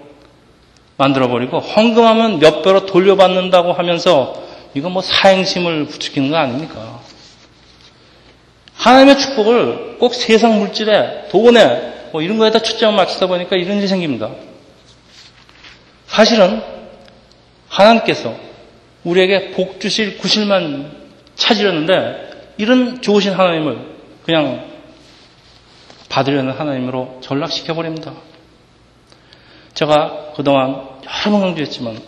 만들어버리고 0.97 1.59
헌금하면 1.59 2.39
몇 2.39 2.63
배로 2.63 2.87
돌려받는다고 2.87 3.73
하면서 3.73 4.46
이거 4.77 4.91
뭐 4.91 5.01
사행심을 5.01 5.87
부추기는 5.87 6.31
거 6.31 6.37
아닙니까? 6.37 7.01
하나님의 8.75 9.19
축복을 9.19 9.97
꼭 9.99 10.15
세상 10.15 10.59
물질에 10.59 11.29
돈에 11.31 12.11
뭐 12.13 12.21
이런 12.21 12.37
거에다 12.37 12.61
초점을 12.61 12.95
맞추다 12.95 13.27
보니까 13.27 13.57
이런 13.57 13.79
일이 13.79 13.89
생깁니다. 13.89 14.31
사실은 16.07 16.63
하나님께서 17.71 18.35
우리에게 19.05 19.53
복 19.53 19.81
주실 19.81 20.19
구실만 20.19 20.95
찾으려는데 21.37 22.53
이런 22.59 23.01
좋으신 23.01 23.33
하나님을 23.33 23.79
그냥 24.27 24.73
받으려는 26.11 26.53
하나님으로 26.53 27.21
전락시켜 27.23 27.73
버립니다. 27.73 28.13
제가 29.73 30.33
그동안 30.37 30.87
여러 31.25 31.31
번 31.31 31.41
강조했지만 31.41 31.99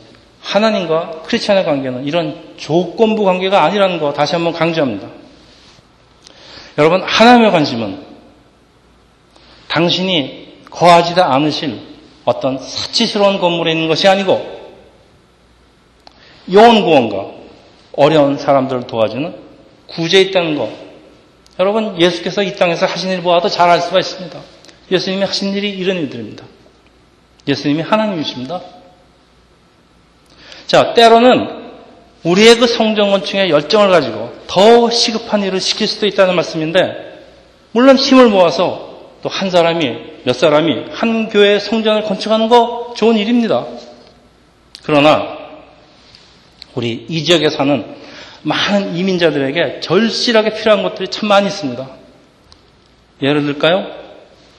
하나님과 0.49 1.23
크리스찬의 1.27 1.65
관계는 1.65 2.07
이런 2.07 2.55
조건부 2.57 3.25
관계가 3.25 3.65
아니라는 3.65 4.01
거 4.01 4.15
다시 4.15 4.35
한번 4.35 4.55
강조합니다. 4.55 5.09
여러분, 6.79 7.03
하나님의 7.03 7.51
관심은 7.51 8.03
당신이 9.69 10.65
거하지도 10.71 11.23
않으실 11.23 11.79
어떤 12.25 12.59
사치스러운 12.59 13.39
건물에 13.41 13.73
있는 13.73 13.89
것이 13.89 14.09
아니고 14.09 14.59
영원 16.51 16.83
구원과 16.83 17.27
어려운 17.97 18.39
사람들을 18.39 18.87
도와주는 18.87 19.35
구제에 19.89 20.23
있다는 20.23 20.57
것. 20.57 20.71
여러분, 21.61 22.01
예수께서 22.01 22.43
이 22.43 22.55
땅에서 22.57 22.87
하신 22.87 23.11
일 23.11 23.23
보아도 23.23 23.49
잘 23.51 23.69
알 23.69 23.83
수가 23.83 23.99
있습니다. 23.99 24.41
예수님이 24.91 25.25
하신 25.25 25.53
일이 25.55 25.71
이런 25.71 25.97
일들입니다. 25.99 26.45
예수님이 27.47 27.83
하나님이십니다. 27.83 28.63
자, 30.69 30.93
때로는 30.93 31.49
우리의 32.23 32.59
그 32.59 32.67
건축의 32.77 33.49
열정을 33.49 33.89
가지고 33.89 34.33
더 34.47 34.91
시급한 34.91 35.43
일을 35.43 35.61
시킬 35.61 35.89
수도 35.89 36.07
있다는 36.07 36.37
말씀인데, 36.37 37.25
물론 37.73 37.97
힘을 37.97 38.29
모아서 38.29 38.87
또 39.23 39.31
한 39.31 39.51
사람이, 39.51 39.97
몇 40.25 40.35
사람이 40.35 40.91
한 40.93 41.31
교회의 41.31 41.61
성전을 41.61 42.03
건축하는 42.03 42.49
거 42.49 42.93
좋은 42.97 43.17
일입니다. 43.17 43.65
그러나, 44.83 45.39
우리 46.75 47.07
이 47.09 47.25
지역에 47.25 47.49
사는 47.49 47.85
많은 48.43 48.95
이민자들에게 48.95 49.81
절실하게 49.81 50.55
필요한 50.55 50.83
것들이 50.83 51.09
참 51.09 51.31
많이 51.31 51.47
있습니다. 51.47 51.89
예를 53.23 53.47
들까요? 53.47 53.87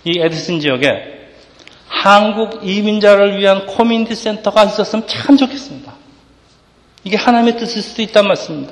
이 0.05 0.19
에디슨 0.19 0.59
지역에 0.59 1.19
한국 1.87 2.61
이민자를 2.63 3.39
위한 3.39 3.67
커뮤니티 3.67 4.15
센터가 4.15 4.63
있었으면 4.63 5.07
참 5.07 5.37
좋겠습니다. 5.37 5.78
이게 7.09 7.17
하나님의 7.17 7.57
뜻일 7.57 7.81
수도 7.81 8.03
있단 8.03 8.27
말씀입니다. 8.27 8.71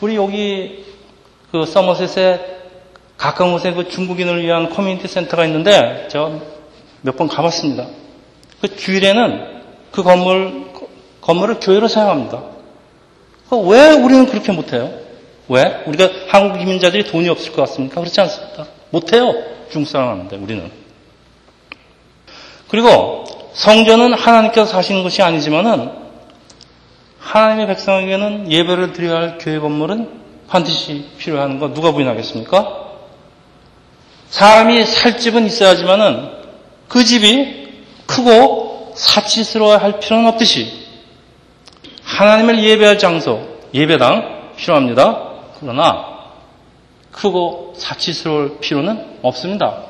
우리 0.00 0.16
여기 0.16 0.86
그 1.52 1.66
서머셋에 1.66 2.40
가까운 3.18 3.52
곳에 3.52 3.74
그 3.74 3.90
중국인을 3.90 4.42
위한 4.42 4.70
커뮤니티 4.70 5.06
센터가 5.06 5.44
있는데 5.44 6.08
제가 6.10 6.30
몇 7.02 7.16
번 7.18 7.28
가봤습니다. 7.28 7.86
그 8.62 8.74
주일에는 8.74 9.60
그 9.92 10.02
건물 10.02 10.64
건물을 11.20 11.60
교회로 11.60 11.88
사용합니다. 11.88 12.42
왜 13.50 13.92
우리는 13.92 14.24
그렇게 14.24 14.50
못해요? 14.50 14.90
왜? 15.48 15.82
우리가 15.86 16.08
한국 16.28 16.62
이민자들이 16.62 17.04
돈이 17.04 17.28
없을 17.28 17.52
것 17.52 17.68
같습니까? 17.68 18.00
그렇지 18.00 18.18
않습니다. 18.22 18.66
못해요. 18.88 19.30
중국 19.70 19.90
사람 19.90 20.08
하는데 20.08 20.34
우리는. 20.36 20.70
그리고 22.68 23.24
성전은 23.52 24.14
하나님께서 24.14 24.64
사시는 24.64 25.02
것이 25.02 25.20
아니지만은 25.20 26.03
하나님의 27.24 27.66
백성에게는 27.68 28.52
예배를 28.52 28.92
드려야 28.92 29.20
할 29.20 29.38
교회 29.38 29.58
건물은 29.58 30.22
반드시 30.46 31.06
필요한 31.18 31.58
거 31.58 31.72
누가 31.72 31.92
부인하겠습니까? 31.92 32.84
사람이 34.28 34.84
살 34.84 35.18
집은 35.18 35.46
있어야지만은 35.46 36.30
그 36.88 37.02
집이 37.02 37.82
크고 38.06 38.92
사치스러워야 38.94 39.78
할 39.78 39.98
필요는 40.00 40.28
없듯이 40.28 40.84
하나님을 42.02 42.62
예배할 42.62 42.98
장소, 42.98 43.58
예배당 43.72 44.52
필요합니다. 44.56 45.32
그러나 45.58 46.14
크고 47.10 47.72
사치스러울 47.76 48.58
필요는 48.60 49.18
없습니다. 49.22 49.84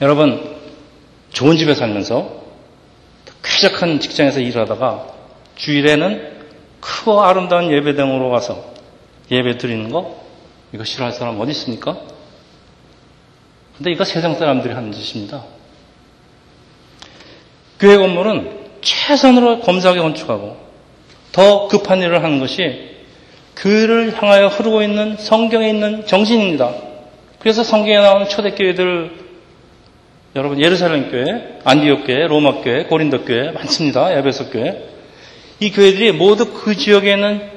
여러분, 0.00 0.56
좋은 1.32 1.56
집에 1.56 1.74
살면서 1.74 2.28
쾌적한 3.42 4.00
직장에서 4.00 4.40
일하다가 4.40 5.17
주일에는 5.58 6.38
크고 6.80 7.22
아름다운 7.22 7.70
예배당으로 7.70 8.30
가서 8.30 8.72
예배 9.30 9.58
드리는 9.58 9.90
거 9.90 10.18
이거 10.72 10.84
싫어할 10.84 11.12
사람 11.12 11.38
어디 11.40 11.50
있습니까? 11.50 11.98
근데 13.76 13.92
이거 13.92 14.04
세상 14.04 14.34
사람들이 14.34 14.72
하는 14.74 14.92
짓입니다. 14.92 15.44
교회 17.78 17.96
건물은 17.96 18.58
최선으로 18.80 19.60
검사하게 19.60 20.00
건축하고 20.00 20.56
더 21.32 21.68
급한 21.68 22.00
일을 22.00 22.24
하는 22.24 22.40
것이 22.40 22.96
교회를 23.56 24.20
향하여 24.20 24.48
흐르고 24.48 24.82
있는 24.82 25.16
성경에 25.16 25.68
있는 25.68 26.06
정신입니다. 26.06 26.74
그래서 27.40 27.62
성경에 27.62 27.98
나오는 27.98 28.28
초대교회들 28.28 29.28
여러분 30.36 30.60
예루살렘 30.60 31.10
교회, 31.10 31.58
안디옥 31.64 32.06
교회, 32.06 32.26
로마 32.26 32.60
교회, 32.60 32.84
고린도 32.84 33.24
교회 33.24 33.50
많습니다. 33.50 34.12
에베소 34.12 34.50
교회. 34.50 34.97
이 35.60 35.70
교회들이 35.70 36.12
모두 36.12 36.52
그 36.52 36.76
지역에 36.76 37.12
있는 37.12 37.50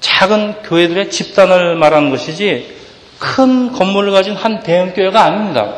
작은 0.00 0.62
교회들의 0.64 1.10
집단을 1.10 1.76
말하는 1.76 2.10
것이지 2.10 2.76
큰 3.18 3.72
건물을 3.72 4.10
가진 4.12 4.34
한 4.34 4.60
대형 4.60 4.92
교회가 4.92 5.22
아닙니다. 5.22 5.76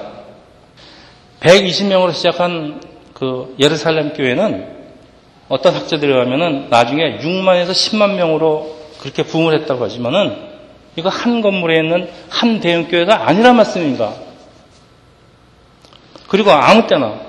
120명으로 1.41 2.13
시작한 2.13 2.81
그 3.13 3.55
예루살렘 3.61 4.15
교회는 4.15 4.75
어떤 5.49 5.75
학자들이 5.75 6.11
하면은 6.13 6.69
나중에 6.71 7.19
6만에서 7.19 7.71
10만 7.71 8.15
명으로 8.15 8.77
그렇게 9.01 9.23
부흥을 9.23 9.61
했다고 9.61 9.85
하지만은 9.85 10.55
이거 10.97 11.11
한 11.11 11.43
건물에 11.43 11.81
있는 11.81 12.09
한 12.31 12.61
대형 12.61 12.89
교회가 12.89 13.29
아니란 13.29 13.57
말씀입니다. 13.57 14.15
그리고 16.29 16.51
아무 16.51 16.87
때나 16.87 17.21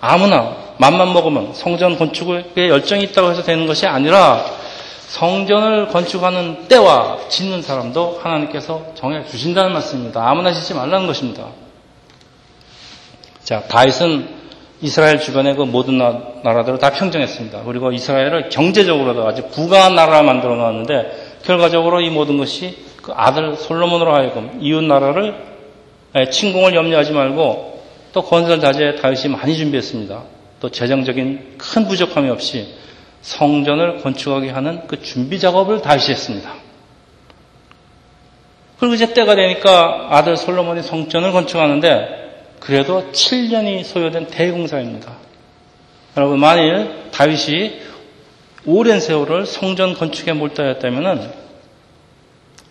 아무나 0.00 0.63
맘만 0.78 1.12
먹으면 1.12 1.54
성전 1.54 1.96
건축에 1.96 2.68
열정이 2.68 3.04
있다고 3.04 3.30
해서 3.30 3.42
되는 3.42 3.66
것이 3.66 3.86
아니라 3.86 4.44
성전을 5.08 5.88
건축하는 5.88 6.66
때와 6.68 7.28
짓는 7.28 7.62
사람도 7.62 8.18
하나님께서 8.22 8.86
정해 8.94 9.24
주신다는 9.24 9.72
말씀입니다. 9.72 10.28
아무나 10.28 10.52
짓지 10.52 10.74
말라는 10.74 11.06
것입니다. 11.06 11.46
자, 13.44 13.62
다윗은 13.68 14.44
이스라엘 14.80 15.20
주변의 15.20 15.54
그 15.54 15.62
모든 15.62 15.98
나라들을 16.42 16.78
다 16.78 16.90
평정했습니다. 16.90 17.62
그리고 17.64 17.92
이스라엘을 17.92 18.48
경제적으로도 18.48 19.26
아주 19.26 19.48
부강한 19.48 19.94
나라를 19.94 20.26
만들어 20.26 20.56
놨는데 20.56 21.38
결과적으로 21.44 22.00
이 22.00 22.10
모든 22.10 22.36
것이 22.36 22.76
그 23.00 23.12
아들 23.14 23.54
솔로몬으로 23.54 24.14
하여금 24.14 24.58
이웃 24.60 24.82
나라를 24.82 25.36
침공을 26.30 26.74
염려하지 26.74 27.12
말고 27.12 27.82
또 28.12 28.22
건설 28.22 28.60
자재 28.60 28.96
다윗이 29.00 29.28
많이 29.28 29.56
준비했습니다. 29.56 30.33
또 30.64 30.70
재정적인 30.70 31.58
큰 31.58 31.86
부족함이 31.86 32.30
없이 32.30 32.74
성전을 33.20 33.98
건축하게 33.98 34.48
하는 34.48 34.86
그 34.86 35.02
준비 35.02 35.38
작업을 35.38 35.82
다시 35.82 36.10
했습니다. 36.10 36.54
그리고 38.78 38.94
이제 38.94 39.12
때가 39.12 39.34
되니까 39.34 40.08
아들 40.08 40.38
솔로몬이 40.38 40.82
성전을 40.82 41.32
건축하는데 41.32 42.54
그래도 42.60 43.10
7년이 43.12 43.84
소요된 43.84 44.28
대공사입니다. 44.28 45.12
여러분 46.16 46.40
만일 46.40 47.10
다윗이 47.10 47.80
오랜 48.64 49.00
세월을 49.00 49.44
성전 49.44 49.92
건축에 49.92 50.32
몰두하였다면 50.32 51.30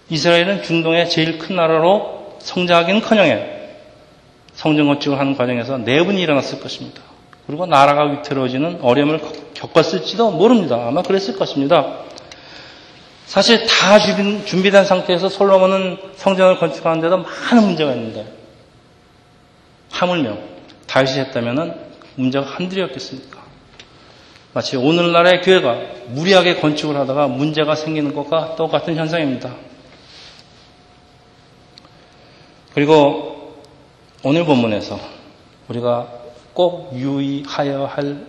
이스라엘은 0.10 0.64
중동의 0.64 1.12
제일 1.12 1.38
큰 1.38 1.58
나라로 1.58 2.38
성장하기는커녕에 2.40 3.70
성전 4.56 4.88
건축을 4.88 5.20
하는 5.20 5.38
과정에서 5.38 5.78
내분이 5.78 6.20
일어났을 6.20 6.60
것입니다. 6.60 7.13
그리고 7.48 7.66
나라가 7.66 8.04
위태로워지는 8.06 8.80
어려움을 8.82 9.20
겪었을지도 9.54 10.32
모릅니다. 10.32 10.88
아마 10.88 11.02
그랬을 11.02 11.36
것입니다. 11.36 12.00
사실 13.26 13.66
다 13.66 14.00
준비된 14.00 14.86
상태에서 14.86 15.30
솔로몬은 15.30 15.98
성전을 16.16 16.60
건축하는데도 16.60 17.18
많은 17.18 17.64
문제가 17.64 17.94
있는데 17.94 18.32
하물며 19.92 20.38
다윗이 20.88 21.20
했다면 21.20 21.80
문제가 22.16 22.46
한둘이었겠습니까? 22.46 23.42
마치 24.54 24.78
오늘날의 24.78 25.42
교회가 25.42 25.78
무리하게 26.10 26.58
건축을 26.58 26.96
하다가 26.96 27.28
문제가 27.28 27.76
생기는 27.76 28.14
것과 28.14 28.56
똑같은 28.56 28.96
현상입니다. 28.96 29.56
그리고 32.76 33.56
오늘 34.24 34.46
본문에서 34.46 35.00
우리가 35.70 36.23
꼭 36.54 36.92
유의하여 36.94 37.86
할 37.86 38.26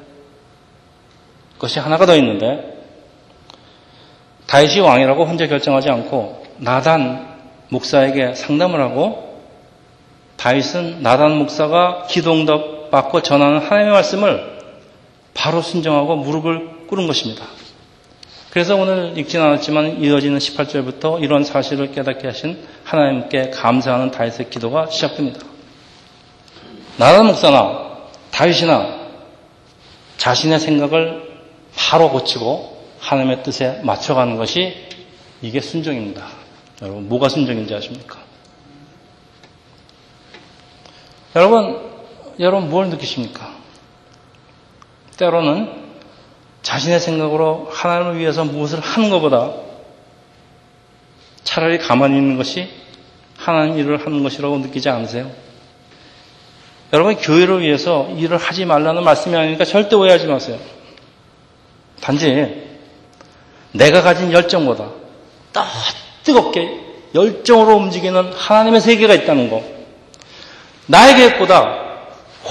것이 1.59 1.79
하나가 1.79 2.07
더 2.07 2.17
있는데 2.17 2.75
다윗이 4.47 4.81
왕이라고 4.81 5.25
혼자 5.25 5.47
결정하지 5.47 5.91
않고 5.91 6.45
나단 6.59 7.35
목사에게 7.71 8.35
상담을 8.35 8.81
하고 8.81 9.41
다윗은 10.37 11.03
나단 11.03 11.39
목사가 11.39 12.07
기도응답 12.09 12.91
받고 12.91 13.23
전하는 13.23 13.59
하나님의 13.59 13.93
말씀을 13.93 14.55
바로 15.33 15.63
순정하고 15.63 16.17
무릎을 16.17 16.87
꿇은 16.87 17.07
것입니다. 17.07 17.45
그래서 18.51 18.77
오늘 18.77 19.19
읽진 19.19 19.41
않았지만 19.41 20.01
이어지는 20.01 20.39
18절부터 20.39 21.21
이런 21.23 21.43
사실을 21.43 21.91
깨닫게 21.91 22.29
하신 22.29 22.65
하나님께 22.85 23.51
감사하는 23.51 24.13
다윗의 24.13 24.51
기도가 24.51 24.87
시작됩니다. 24.87 25.41
나단 26.97 27.27
목사나 27.27 27.84
다윗이나 28.35 29.11
자신의 30.17 30.59
생각을 30.59 31.39
바로 31.77 32.11
고치고 32.11 32.85
하나님의 32.99 33.45
뜻에 33.45 33.81
맞춰가는 33.85 34.37
것이 34.37 34.75
이게 35.41 35.61
순종입니다. 35.61 36.27
여러분, 36.83 37.09
뭐가 37.09 37.29
순종인지 37.29 37.73
아십니까? 37.75 38.19
여러분, 41.37 41.81
여러분 42.41 42.71
뭘 42.71 42.89
느끼십니까? 42.89 43.55
때로는 45.17 45.85
자신의 46.63 46.99
생각으로 46.99 47.69
하나님을 47.71 48.19
위해서 48.19 48.45
무엇을 48.45 48.81
하는 48.81 49.11
것보다 49.11 49.53
차라리 51.45 51.79
가만히 51.79 52.17
있는 52.17 52.37
것이 52.37 52.69
하나님 53.37 53.79
일을 53.79 54.05
하는 54.05 54.25
것이라고 54.25 54.59
느끼지 54.59 54.89
않으세요? 54.89 55.31
여러분, 56.95 57.17
교회를 57.17 57.61
위해서 57.61 58.09
일을 58.17 58.39
하지 58.39 58.65
말라는 58.65 59.03
말씀이 59.03 59.35
아니니까 59.35 59.65
절대 59.65 59.97
오해하지 59.97 60.29
마세요. 60.29 60.59
단지 62.01 62.55
내가 63.73 64.03
가진 64.03 64.33
열정보다 64.33 64.91
더 65.53 65.65
뜨겁게 66.23 66.71
열정으로 67.13 67.75
움직이는 67.75 68.33
하나님의 68.33 68.81
세계가 68.81 69.13
있다는 69.13 69.51
것. 69.51 69.65
나의 70.87 71.17
계획보다 71.17 71.83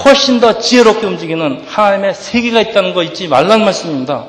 훨씬 0.04 0.40
더 0.40 0.58
지혜롭게 0.58 1.06
움직이는 1.06 1.64
하나님의 1.66 2.12
세계가 2.12 2.60
있다는 2.60 2.92
거 2.92 3.02
잊지 3.02 3.28
말라는 3.28 3.64
말씀입니다. 3.64 4.26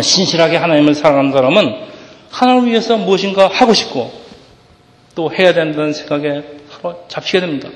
신실하게 0.00 0.56
하나님을 0.58 0.94
사랑하는 0.94 1.32
사람은 1.32 1.74
하나님을 2.30 2.70
위해서 2.70 2.96
무엇인가 2.96 3.48
하고 3.48 3.74
싶고 3.74 4.12
또 5.16 5.32
해야 5.32 5.52
된다는 5.52 5.92
생각에 5.92 6.44
잡히게 7.08 7.40
됩니다. 7.40 7.70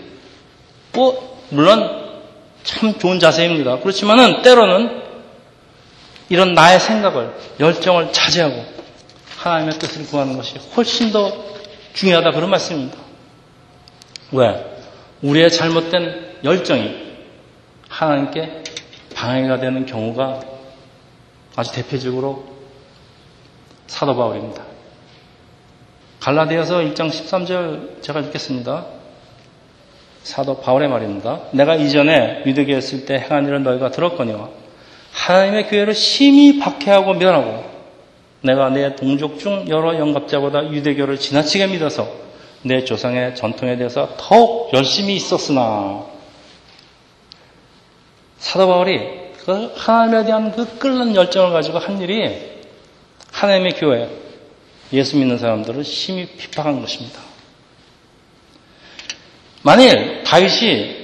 뭐 0.99 1.39
물론 1.51 2.09
참 2.65 2.99
좋은 2.99 3.21
자세입니다. 3.21 3.79
그렇지만은 3.79 4.43
때로는 4.43 5.01
이런 6.29 6.55
나의 6.55 6.81
생각을, 6.81 7.33
열정을 7.61 8.13
차지하고 8.13 8.65
하나님의 9.39 9.79
뜻을 9.79 10.07
구하는 10.07 10.37
것이 10.37 10.57
훨씬 10.77 11.13
더 11.13 11.33
중요하다 11.95 12.33
그런 12.33 12.51
말씀입니다. 12.51 12.99
왜? 14.33 14.77
우리의 15.23 15.53
잘못된 15.53 16.39
열정이 16.43 16.97
하나님께 17.89 18.65
방해가 19.15 19.61
되는 19.61 19.87
경우가 19.87 20.41
아주 21.55 21.73
대표적으로 21.75 22.45
사도 23.87 24.17
바울입니다. 24.17 24.65
갈라디아서 26.19 26.79
1장 26.79 27.09
13절 27.09 28.03
제가 28.03 28.19
읽겠습니다. 28.21 28.98
사도 30.23 30.61
바울의 30.61 30.89
말입니다. 30.89 31.41
내가 31.53 31.75
이전에 31.75 32.43
유대교에 32.47 32.79
있을 32.79 33.07
때 33.07 33.19
행한 33.19 33.47
일을 33.47 33.63
너희가 33.63 33.91
들었거니와 33.91 34.49
하나님의 35.13 35.69
교회를 35.69 35.95
심히 35.95 36.59
박해하고 36.59 37.15
면하고 37.15 37.65
내가 38.43 38.69
내 38.71 38.95
동족 38.95 39.39
중 39.39 39.67
여러 39.69 39.99
영갑자보다 39.99 40.71
유대교를 40.71 41.19
지나치게 41.19 41.69
믿어서 41.69 42.09
내 42.63 42.85
조상의 42.85 43.35
전통에 43.37 43.77
대해서 43.77 44.15
더욱 44.17 44.73
열심히 44.75 45.17
있었으나 45.17 46.05
사도 48.39 48.69
바울이 48.69 49.01
그 49.45 49.73
하나님에 49.75 50.25
대한 50.25 50.53
그 50.53 50.79
끓는 50.79 51.17
열정을 51.17 51.53
가지고 51.53 51.79
한 51.79 52.01
일이 52.01 52.59
하나님의 53.33 53.73
교회, 53.73 54.09
예수 54.93 55.17
믿는 55.17 55.39
사람들을 55.39 55.85
심히 55.85 56.27
핍박한 56.27 56.81
것입니다. 56.81 57.28
만일 59.63 60.23
다윗이 60.25 60.99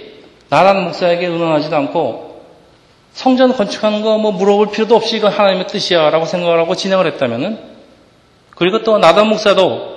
나란 0.49 0.85
목사에게 0.85 1.27
의논하지도 1.27 1.75
않고 1.77 2.43
성전 3.13 3.53
건축하는 3.57 4.03
거 4.03 4.19
뭐 4.19 4.33
물어볼 4.33 4.71
필요도 4.71 4.95
없이 4.97 5.17
이건 5.17 5.33
하나님의 5.33 5.67
뜻이야 5.67 6.11
라고 6.11 6.25
생각을 6.25 6.59
하고 6.59 6.75
진행을 6.75 7.07
했다면은 7.13 7.59
그리고 8.57 8.83
또 8.83 8.99
나단 8.99 9.29
목사도 9.29 9.95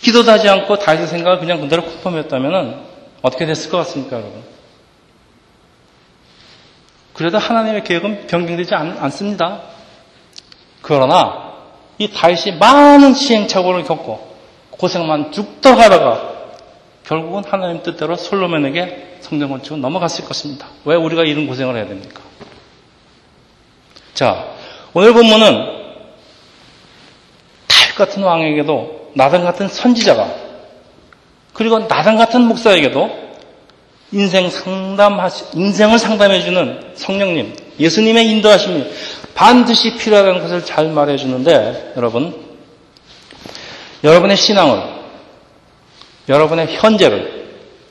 기도도 0.00 0.30
하지 0.30 0.48
않고 0.48 0.78
다윗의 0.78 1.06
생각을 1.06 1.38
그냥 1.38 1.60
그대로 1.60 1.84
컨펌했다면은 1.84 2.76
어떻게 3.22 3.46
됐을 3.46 3.70
것 3.70 3.78
같습니까 3.78 4.16
여러분? 4.16 4.42
그래도 7.14 7.38
하나님의 7.38 7.84
계획은 7.84 8.26
변경되지 8.26 8.74
않, 8.74 8.98
않습니다. 8.98 9.60
그러나 10.80 11.52
이 11.98 12.10
다윗이 12.10 12.56
많은 12.58 13.14
시행착오를 13.14 13.84
겪고 13.84 14.36
고생만 14.72 15.30
죽도록 15.32 15.78
하다가 15.78 16.32
결국은 17.06 17.42
하나님 17.44 17.82
뜻대로 17.82 18.16
솔로몬에게 18.16 19.18
성전 19.20 19.50
건축은 19.50 19.80
넘어갔을 19.80 20.24
것입니다. 20.24 20.68
왜 20.84 20.96
우리가 20.96 21.24
이런 21.24 21.46
고생을 21.46 21.76
해야 21.76 21.86
됩니까? 21.86 22.22
자, 24.14 24.46
오늘 24.94 25.12
본문은 25.12 25.48
다윗 27.66 27.94
같은 27.96 28.22
왕에게도 28.22 29.12
나단 29.14 29.44
같은 29.44 29.68
선지자가 29.68 30.34
그리고 31.52 31.80
나단 31.80 32.16
같은 32.16 32.42
목사에게도 32.42 33.22
인생 34.12 34.50
상담하시, 34.50 35.44
인생을 35.54 35.98
상담해주는 35.98 36.92
성령님, 36.94 37.56
예수님의 37.80 38.28
인도하심이 38.28 38.86
반드시 39.34 39.96
필요하다는 39.96 40.42
것을 40.42 40.64
잘 40.64 40.88
말해주는데, 40.88 41.94
여러분, 41.96 42.34
여러분의 44.04 44.36
신앙을, 44.36 45.01
여러분의 46.28 46.68
현재를, 46.70 47.46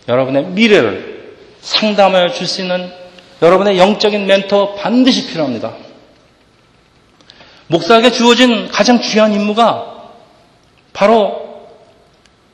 여러분의 0.07 0.45
미래를 0.45 1.35
상담하여 1.61 2.31
줄 2.31 2.47
수 2.47 2.61
있는 2.61 2.91
여러분의 3.41 3.77
영적인 3.77 4.25
멘토 4.27 4.75
반드시 4.75 5.27
필요합니다. 5.27 5.73
목사에게 7.67 8.11
주어진 8.11 8.67
가장 8.67 9.01
중요한 9.01 9.33
임무가 9.33 10.09
바로 10.93 11.67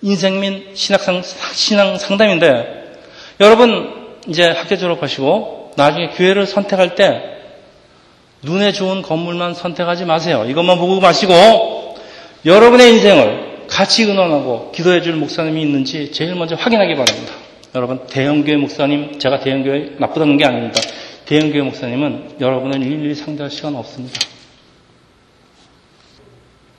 인생 0.01 0.39
및 0.39 0.75
신학상, 0.75 1.23
신앙 1.53 1.97
상담인데, 1.97 2.99
여러분, 3.39 4.17
이제 4.27 4.47
학교 4.47 4.77
졸업하시고, 4.77 5.73
나중에 5.75 6.09
교회를 6.09 6.45
선택할 6.45 6.95
때, 6.95 7.21
눈에 8.43 8.71
좋은 8.71 9.01
건물만 9.01 9.55
선택하지 9.55 10.05
마세요. 10.05 10.45
이것만 10.47 10.77
보고 10.77 10.99
마시고, 10.99 11.97
여러분의 12.45 12.93
인생을 12.93 13.46
같이 13.67 14.03
의논하고 14.03 14.71
기도해 14.71 15.01
줄 15.01 15.15
목사님이 15.15 15.61
있는지 15.61 16.11
제일 16.11 16.35
먼저 16.35 16.55
확인하기 16.55 16.95
바랍니다. 16.95 17.33
여러분, 17.75 18.07
대형교회 18.07 18.57
목사님, 18.57 19.19
제가 19.19 19.39
대형교회 19.41 19.95
나쁘다는 19.99 20.37
게 20.37 20.45
아닙니다. 20.45 20.81
대형교회 21.25 21.61
목사님은 21.63 22.37
여러분을 22.39 22.81
일일이 22.81 23.13
상대할 23.13 23.51
시간 23.51 23.75
없습니다. 23.75 24.19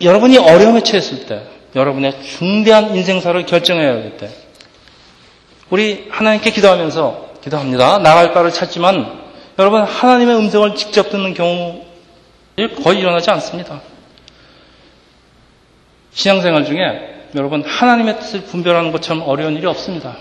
여러분이 0.01 0.39
어려움에 0.39 0.83
처했을 0.83 1.27
때, 1.27 1.43
여러분의 1.75 2.23
중대한 2.23 2.95
인생사를 2.97 3.45
결정해야 3.47 3.93
할 3.93 4.17
때, 4.17 4.31
우리 5.71 6.07
하나님께 6.09 6.51
기도하면서 6.51 7.29
기도합니다. 7.43 7.99
나갈 7.99 8.33
바를 8.33 8.53
찾지만 8.53 9.29
여러분 9.59 9.83
하나님의 9.83 10.37
음성을 10.37 10.75
직접 10.77 11.11
듣는 11.11 11.35
경우 11.35 11.85
거의 12.83 13.01
일어나지 13.01 13.31
않습니다. 13.31 13.83
신앙생활 16.19 16.65
중에 16.65 17.29
여러분 17.37 17.63
하나님의 17.63 18.19
뜻을 18.19 18.43
분별하는 18.43 18.91
것처럼 18.91 19.23
어려운 19.23 19.55
일이 19.55 19.65
없습니다. 19.67 20.17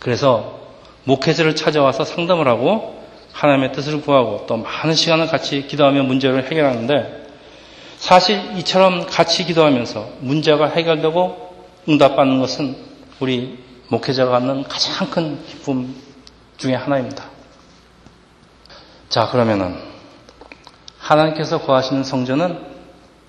그래서 0.00 0.58
목회자를 1.04 1.54
찾아와서 1.54 2.04
상담을 2.04 2.48
하고 2.48 3.00
하나님의 3.32 3.72
뜻을 3.72 4.00
구하고 4.00 4.46
또 4.48 4.56
많은 4.56 4.96
시간을 4.96 5.28
같이 5.28 5.68
기도하며 5.68 6.02
문제를 6.02 6.50
해결하는데 6.50 7.28
사실 7.96 8.40
이처럼 8.56 9.06
같이 9.06 9.44
기도하면서 9.44 10.14
문제가 10.18 10.66
해결되고 10.66 11.54
응답받는 11.88 12.40
것은 12.40 12.76
우리 13.20 13.62
목회자가 13.86 14.32
갖는 14.32 14.64
가장 14.64 15.10
큰 15.10 15.44
기쁨 15.46 15.94
중의 16.56 16.76
하나입니다. 16.76 17.26
자, 19.08 19.28
그러면은 19.28 19.76
하나님께서 20.98 21.60
거하시는 21.60 22.02
성전은 22.02 22.58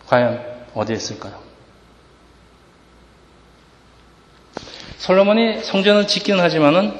과연 0.08 0.55
어디에 0.76 0.96
있을까요? 0.96 1.34
솔로몬이 4.98 5.62
성전을 5.62 6.08
짓기는 6.08 6.40
하지만은 6.40 6.94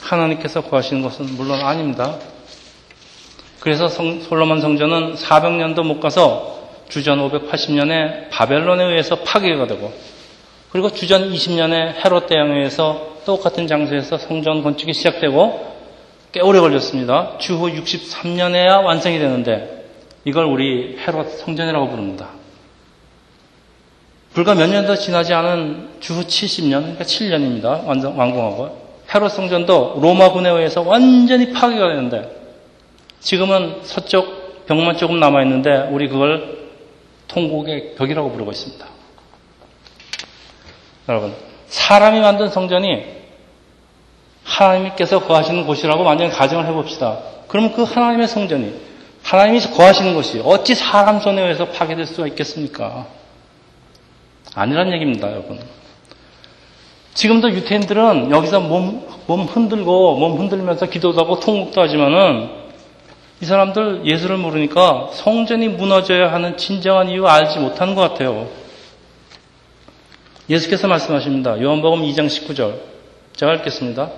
하나님께서 0.00 0.62
거하시는 0.62 1.02
것은 1.02 1.36
물론 1.36 1.60
아닙니다. 1.60 2.18
그래서 3.60 3.88
성, 3.88 4.20
솔로몬 4.20 4.60
성전은 4.60 5.14
400년도 5.14 5.84
못 5.84 6.00
가서 6.00 6.68
주전 6.88 7.18
580년에 7.30 8.28
바벨론에 8.30 8.84
의해서 8.84 9.20
파괴가 9.20 9.66
되고 9.66 9.92
그리고 10.70 10.90
주전 10.90 11.30
20년에 11.30 12.04
헤롯 12.04 12.26
대왕에 12.26 12.54
의해서 12.56 13.18
똑같은 13.24 13.66
장소에서 13.66 14.18
성전 14.18 14.62
건축이 14.62 14.92
시작되고 14.92 15.72
꽤 16.32 16.40
오래 16.40 16.60
걸렸습니다. 16.60 17.38
주후 17.38 17.70
63년에야 17.70 18.82
완성이 18.82 19.18
되는데 19.18 19.86
이걸 20.24 20.46
우리 20.46 20.98
헤롯 20.98 21.28
성전이라고 21.38 21.88
부릅니다. 21.90 22.41
불과 24.34 24.54
몇 24.54 24.66
년도 24.68 24.96
지나지 24.96 25.34
않은 25.34 25.96
주후 26.00 26.22
70년, 26.22 26.80
그러니까 26.80 27.04
7년입니다. 27.04 27.84
완성, 27.86 28.18
완공하고. 28.18 28.82
헤롯 29.14 29.30
성전도 29.30 29.98
로마군에 30.00 30.48
의해서 30.48 30.80
완전히 30.80 31.52
파괴가 31.52 31.88
되는데 31.88 32.34
지금은 33.20 33.80
서쪽 33.82 34.64
벽만 34.66 34.96
조금 34.96 35.20
남아있는데 35.20 35.88
우리 35.90 36.08
그걸 36.08 36.70
통곡의 37.28 37.94
벽이라고 37.96 38.32
부르고 38.32 38.50
있습니다. 38.52 38.86
여러분, 41.08 41.34
사람이 41.66 42.20
만든 42.20 42.48
성전이 42.48 43.04
하나님께서 44.44 45.20
거하시는 45.26 45.66
곳이라고 45.66 46.04
만약에 46.04 46.30
가정을 46.30 46.66
해봅시다. 46.66 47.18
그럼 47.48 47.72
그 47.72 47.82
하나님의 47.82 48.28
성전이 48.28 48.72
하나님이 49.22 49.60
거하시는 49.60 50.14
곳이 50.14 50.40
어찌 50.44 50.74
사람 50.74 51.20
손에 51.20 51.42
의해서 51.42 51.66
파괴될 51.66 52.06
수가 52.06 52.26
있겠습니까? 52.28 53.06
아니란 54.54 54.92
얘기입니다, 54.92 55.30
여러분. 55.30 55.58
지금도 57.14 57.50
유태인들은 57.50 58.30
여기서 58.30 58.60
몸, 58.60 59.06
몸 59.26 59.42
흔들고, 59.44 60.16
몸 60.16 60.38
흔들면서 60.38 60.86
기도도 60.86 61.20
하고 61.20 61.40
통곡도 61.40 61.80
하지만은 61.80 62.62
이 63.40 63.44
사람들 63.44 64.06
예수를 64.06 64.36
모르니까 64.36 65.10
성전이 65.12 65.68
무너져야 65.68 66.32
하는 66.32 66.56
진정한 66.56 67.08
이유 67.08 67.26
알지 67.26 67.58
못하는 67.58 67.94
것 67.94 68.02
같아요. 68.02 68.48
예수께서 70.48 70.86
말씀하십니다. 70.86 71.60
요한복음 71.60 72.02
2장 72.02 72.26
19절. 72.26 72.74
제가 73.34 73.54
읽겠습니다. 73.54 74.10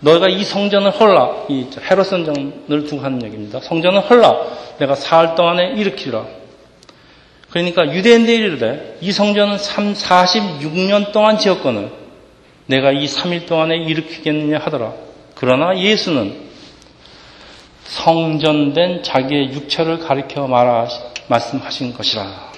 너희가 0.00 0.28
이 0.28 0.44
성전을 0.44 0.90
헐라. 0.92 1.44
이 1.48 1.66
헤롯 1.90 2.06
성전을 2.06 2.84
두고 2.86 3.02
하는 3.02 3.22
얘기입니다. 3.22 3.60
성전을 3.60 4.00
헐라. 4.00 4.34
내가 4.78 4.94
사흘 4.94 5.34
동안에 5.34 5.74
일으키라. 5.76 6.24
그러니까 7.54 7.94
유대인들이 7.94 8.36
이르되 8.36 8.98
이 9.00 9.12
성전은 9.12 9.58
3, 9.58 9.94
46년 9.94 11.12
동안 11.12 11.38
지었거늘 11.38 11.88
내가 12.66 12.90
이 12.90 13.06
3일 13.06 13.46
동안에 13.46 13.76
일으키겠느냐 13.76 14.58
하더라. 14.58 14.92
그러나 15.36 15.78
예수는 15.78 16.34
성전된 17.84 19.04
자기의 19.04 19.52
육체를 19.52 20.00
가리켜 20.00 20.48
말하, 20.48 20.88
말씀하신 21.28 21.94
것이라. 21.94 22.52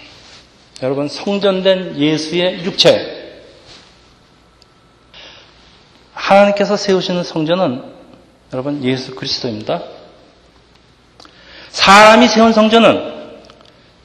여러분, 0.82 1.08
성전된 1.08 1.98
예수의 1.98 2.64
육체. 2.64 3.42
하나님께서 6.14 6.78
세우시는 6.78 7.22
성전은 7.22 7.82
여러분 8.54 8.82
예수 8.82 9.14
그리스도입니다. 9.14 9.82
사람이 11.68 12.28
세운 12.28 12.54
성전은 12.54 13.15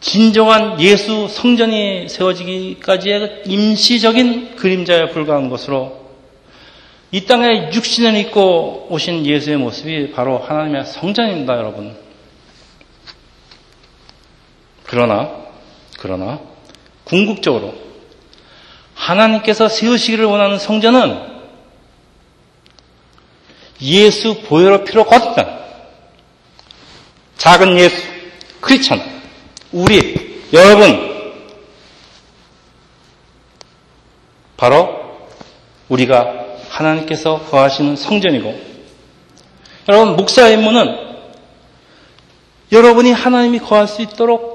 진정한 0.01 0.81
예수 0.81 1.27
성전이 1.29 2.09
세워지기까지의 2.09 3.43
임시적인 3.45 4.55
그림자에 4.55 5.09
불과한 5.09 5.49
것으로 5.49 6.01
이 7.11 7.25
땅에 7.25 7.71
육신을 7.71 8.15
입고 8.15 8.87
오신 8.89 9.25
예수의 9.25 9.57
모습이 9.57 10.11
바로 10.11 10.39
하나님의 10.39 10.85
성전입니다, 10.85 11.55
여러분. 11.57 11.95
그러나, 14.85 15.29
그러나, 15.99 16.39
궁극적으로 17.03 17.75
하나님께서 18.95 19.67
세우시기를 19.69 20.25
원하는 20.25 20.57
성전은 20.57 21.31
예수 23.81 24.41
보혈의 24.43 24.85
피로 24.85 25.03
거듭난 25.03 25.59
작은 27.37 27.77
예수, 27.79 27.95
크리스천, 28.61 29.20
우리, 29.71 30.41
여러분, 30.53 31.12
바로 34.57 34.89
우리가 35.89 36.45
하나님께서 36.69 37.39
거하시는 37.49 37.95
성전이고, 37.95 38.71
여러분, 39.89 40.15
목사의 40.15 40.53
임무는 40.53 41.12
여러분이 42.71 43.12
하나님이 43.12 43.60
거할 43.60 43.88
수 43.88 44.01
있도록 44.01 44.51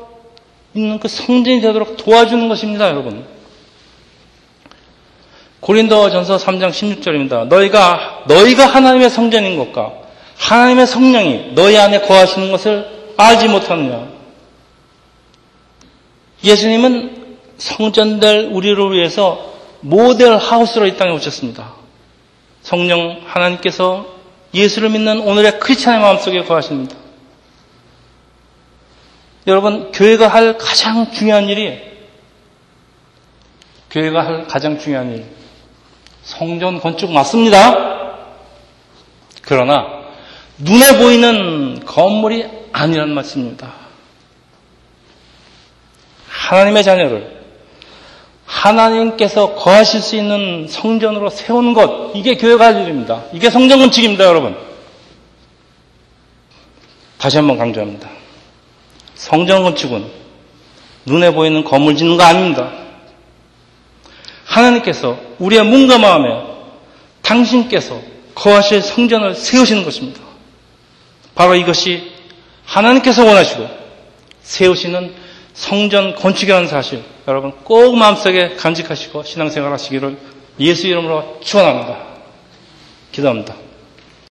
있는 0.75 0.99
그 1.01 1.09
성전이 1.09 1.61
되도록 1.61 1.97
도와주는 1.97 2.49
것입니다, 2.49 2.89
여러분. 2.89 3.27
고린도전서 5.61 6.37
3장 6.37 6.71
16절입니다. 6.71 7.49
너희가 7.49 8.25
너희가 8.29 8.67
하나님의 8.67 9.11
성전인 9.11 9.59
것과 9.59 9.93
하나님의 10.37 10.87
성령이 10.87 11.53
너희 11.55 11.77
안에 11.77 12.03
거하시는 12.03 12.53
것을 12.53 12.87
알지 13.17 13.49
못하느냐? 13.49 14.16
예수님은 16.47 17.39
성전될 17.59 18.51
우리를 18.53 18.93
위해서 18.93 19.55
모델 19.81 20.37
하우스로 20.37 20.87
이 20.87 20.97
땅에 20.97 21.13
오셨습니다. 21.13 21.75
성령 22.63 23.21
하나님께서 23.25 24.07
예수를 24.55 24.91
믿는 24.91 25.21
오늘의 25.21 25.61
크리스찬의 25.61 26.01
마음속에 26.01 26.43
거하십니다. 26.45 26.97
여러분, 29.47 29.93
교회가 29.93 30.29
할 30.29 30.59
가장 30.59 31.13
중요한 31.13 31.49
일이 31.49 31.79
교회가 33.91 34.27
할 34.27 34.47
가장 34.47 34.79
중요한 34.79 35.13
일 35.13 35.25
성전 36.23 36.81
건축 36.81 37.13
맞습니다. 37.13 38.17
그러나 39.43 39.87
눈에 40.59 40.99
보이는 40.99 41.85
건물이 41.85 42.47
아니란 42.73 43.11
말씀입니다. 43.15 43.86
하나님의 46.47 46.85
자녀를 46.85 47.37
하나님께서 48.47 49.57
거하실 49.57 50.01
수 50.01 50.15
있는 50.15 50.69
성전으로 50.69 51.29
세운 51.31 51.75
것, 51.75 52.13
이게 52.15 52.37
교회가 52.37 52.67
할 52.67 52.83
일입니다. 52.83 53.25
이게 53.33 53.51
성전 53.51 53.81
건축입니다, 53.81 54.25
여러분. 54.25 54.57
다시 57.19 57.39
한번 57.39 57.59
강조합니다. 57.59 58.09
성전 59.17 59.65
건축은 59.65 60.07
눈에 61.07 61.33
보이는 61.33 61.65
건물 61.65 61.97
짓는 61.97 62.17
거 62.17 62.23
아닙니다. 62.23 62.73
하나님께서 64.45 65.19
우리의 65.41 65.65
몸과 65.65 65.99
마음에 65.99 66.29
당신께서 67.23 68.01
거하실 68.37 68.83
성전을 68.83 69.35
세우시는 69.35 69.83
것입니다. 69.83 70.21
바로 71.35 71.57
이것이 71.57 72.13
하나님께서 72.65 73.25
원하시고 73.25 73.69
세우시는 74.43 75.26
성전 75.57 76.15
건축이라는 76.15 76.69
사실 76.69 77.03
여러분 77.27 77.51
꼭 77.65 77.97
마음속에 77.97 78.57
간직하시고 78.57 79.23
신앙생활 79.23 79.73
하시기를 79.73 80.19
예수 80.61 80.87
이름으로 80.87 81.39
축원합니다. 81.43 81.97
기도합니다. 83.11 83.55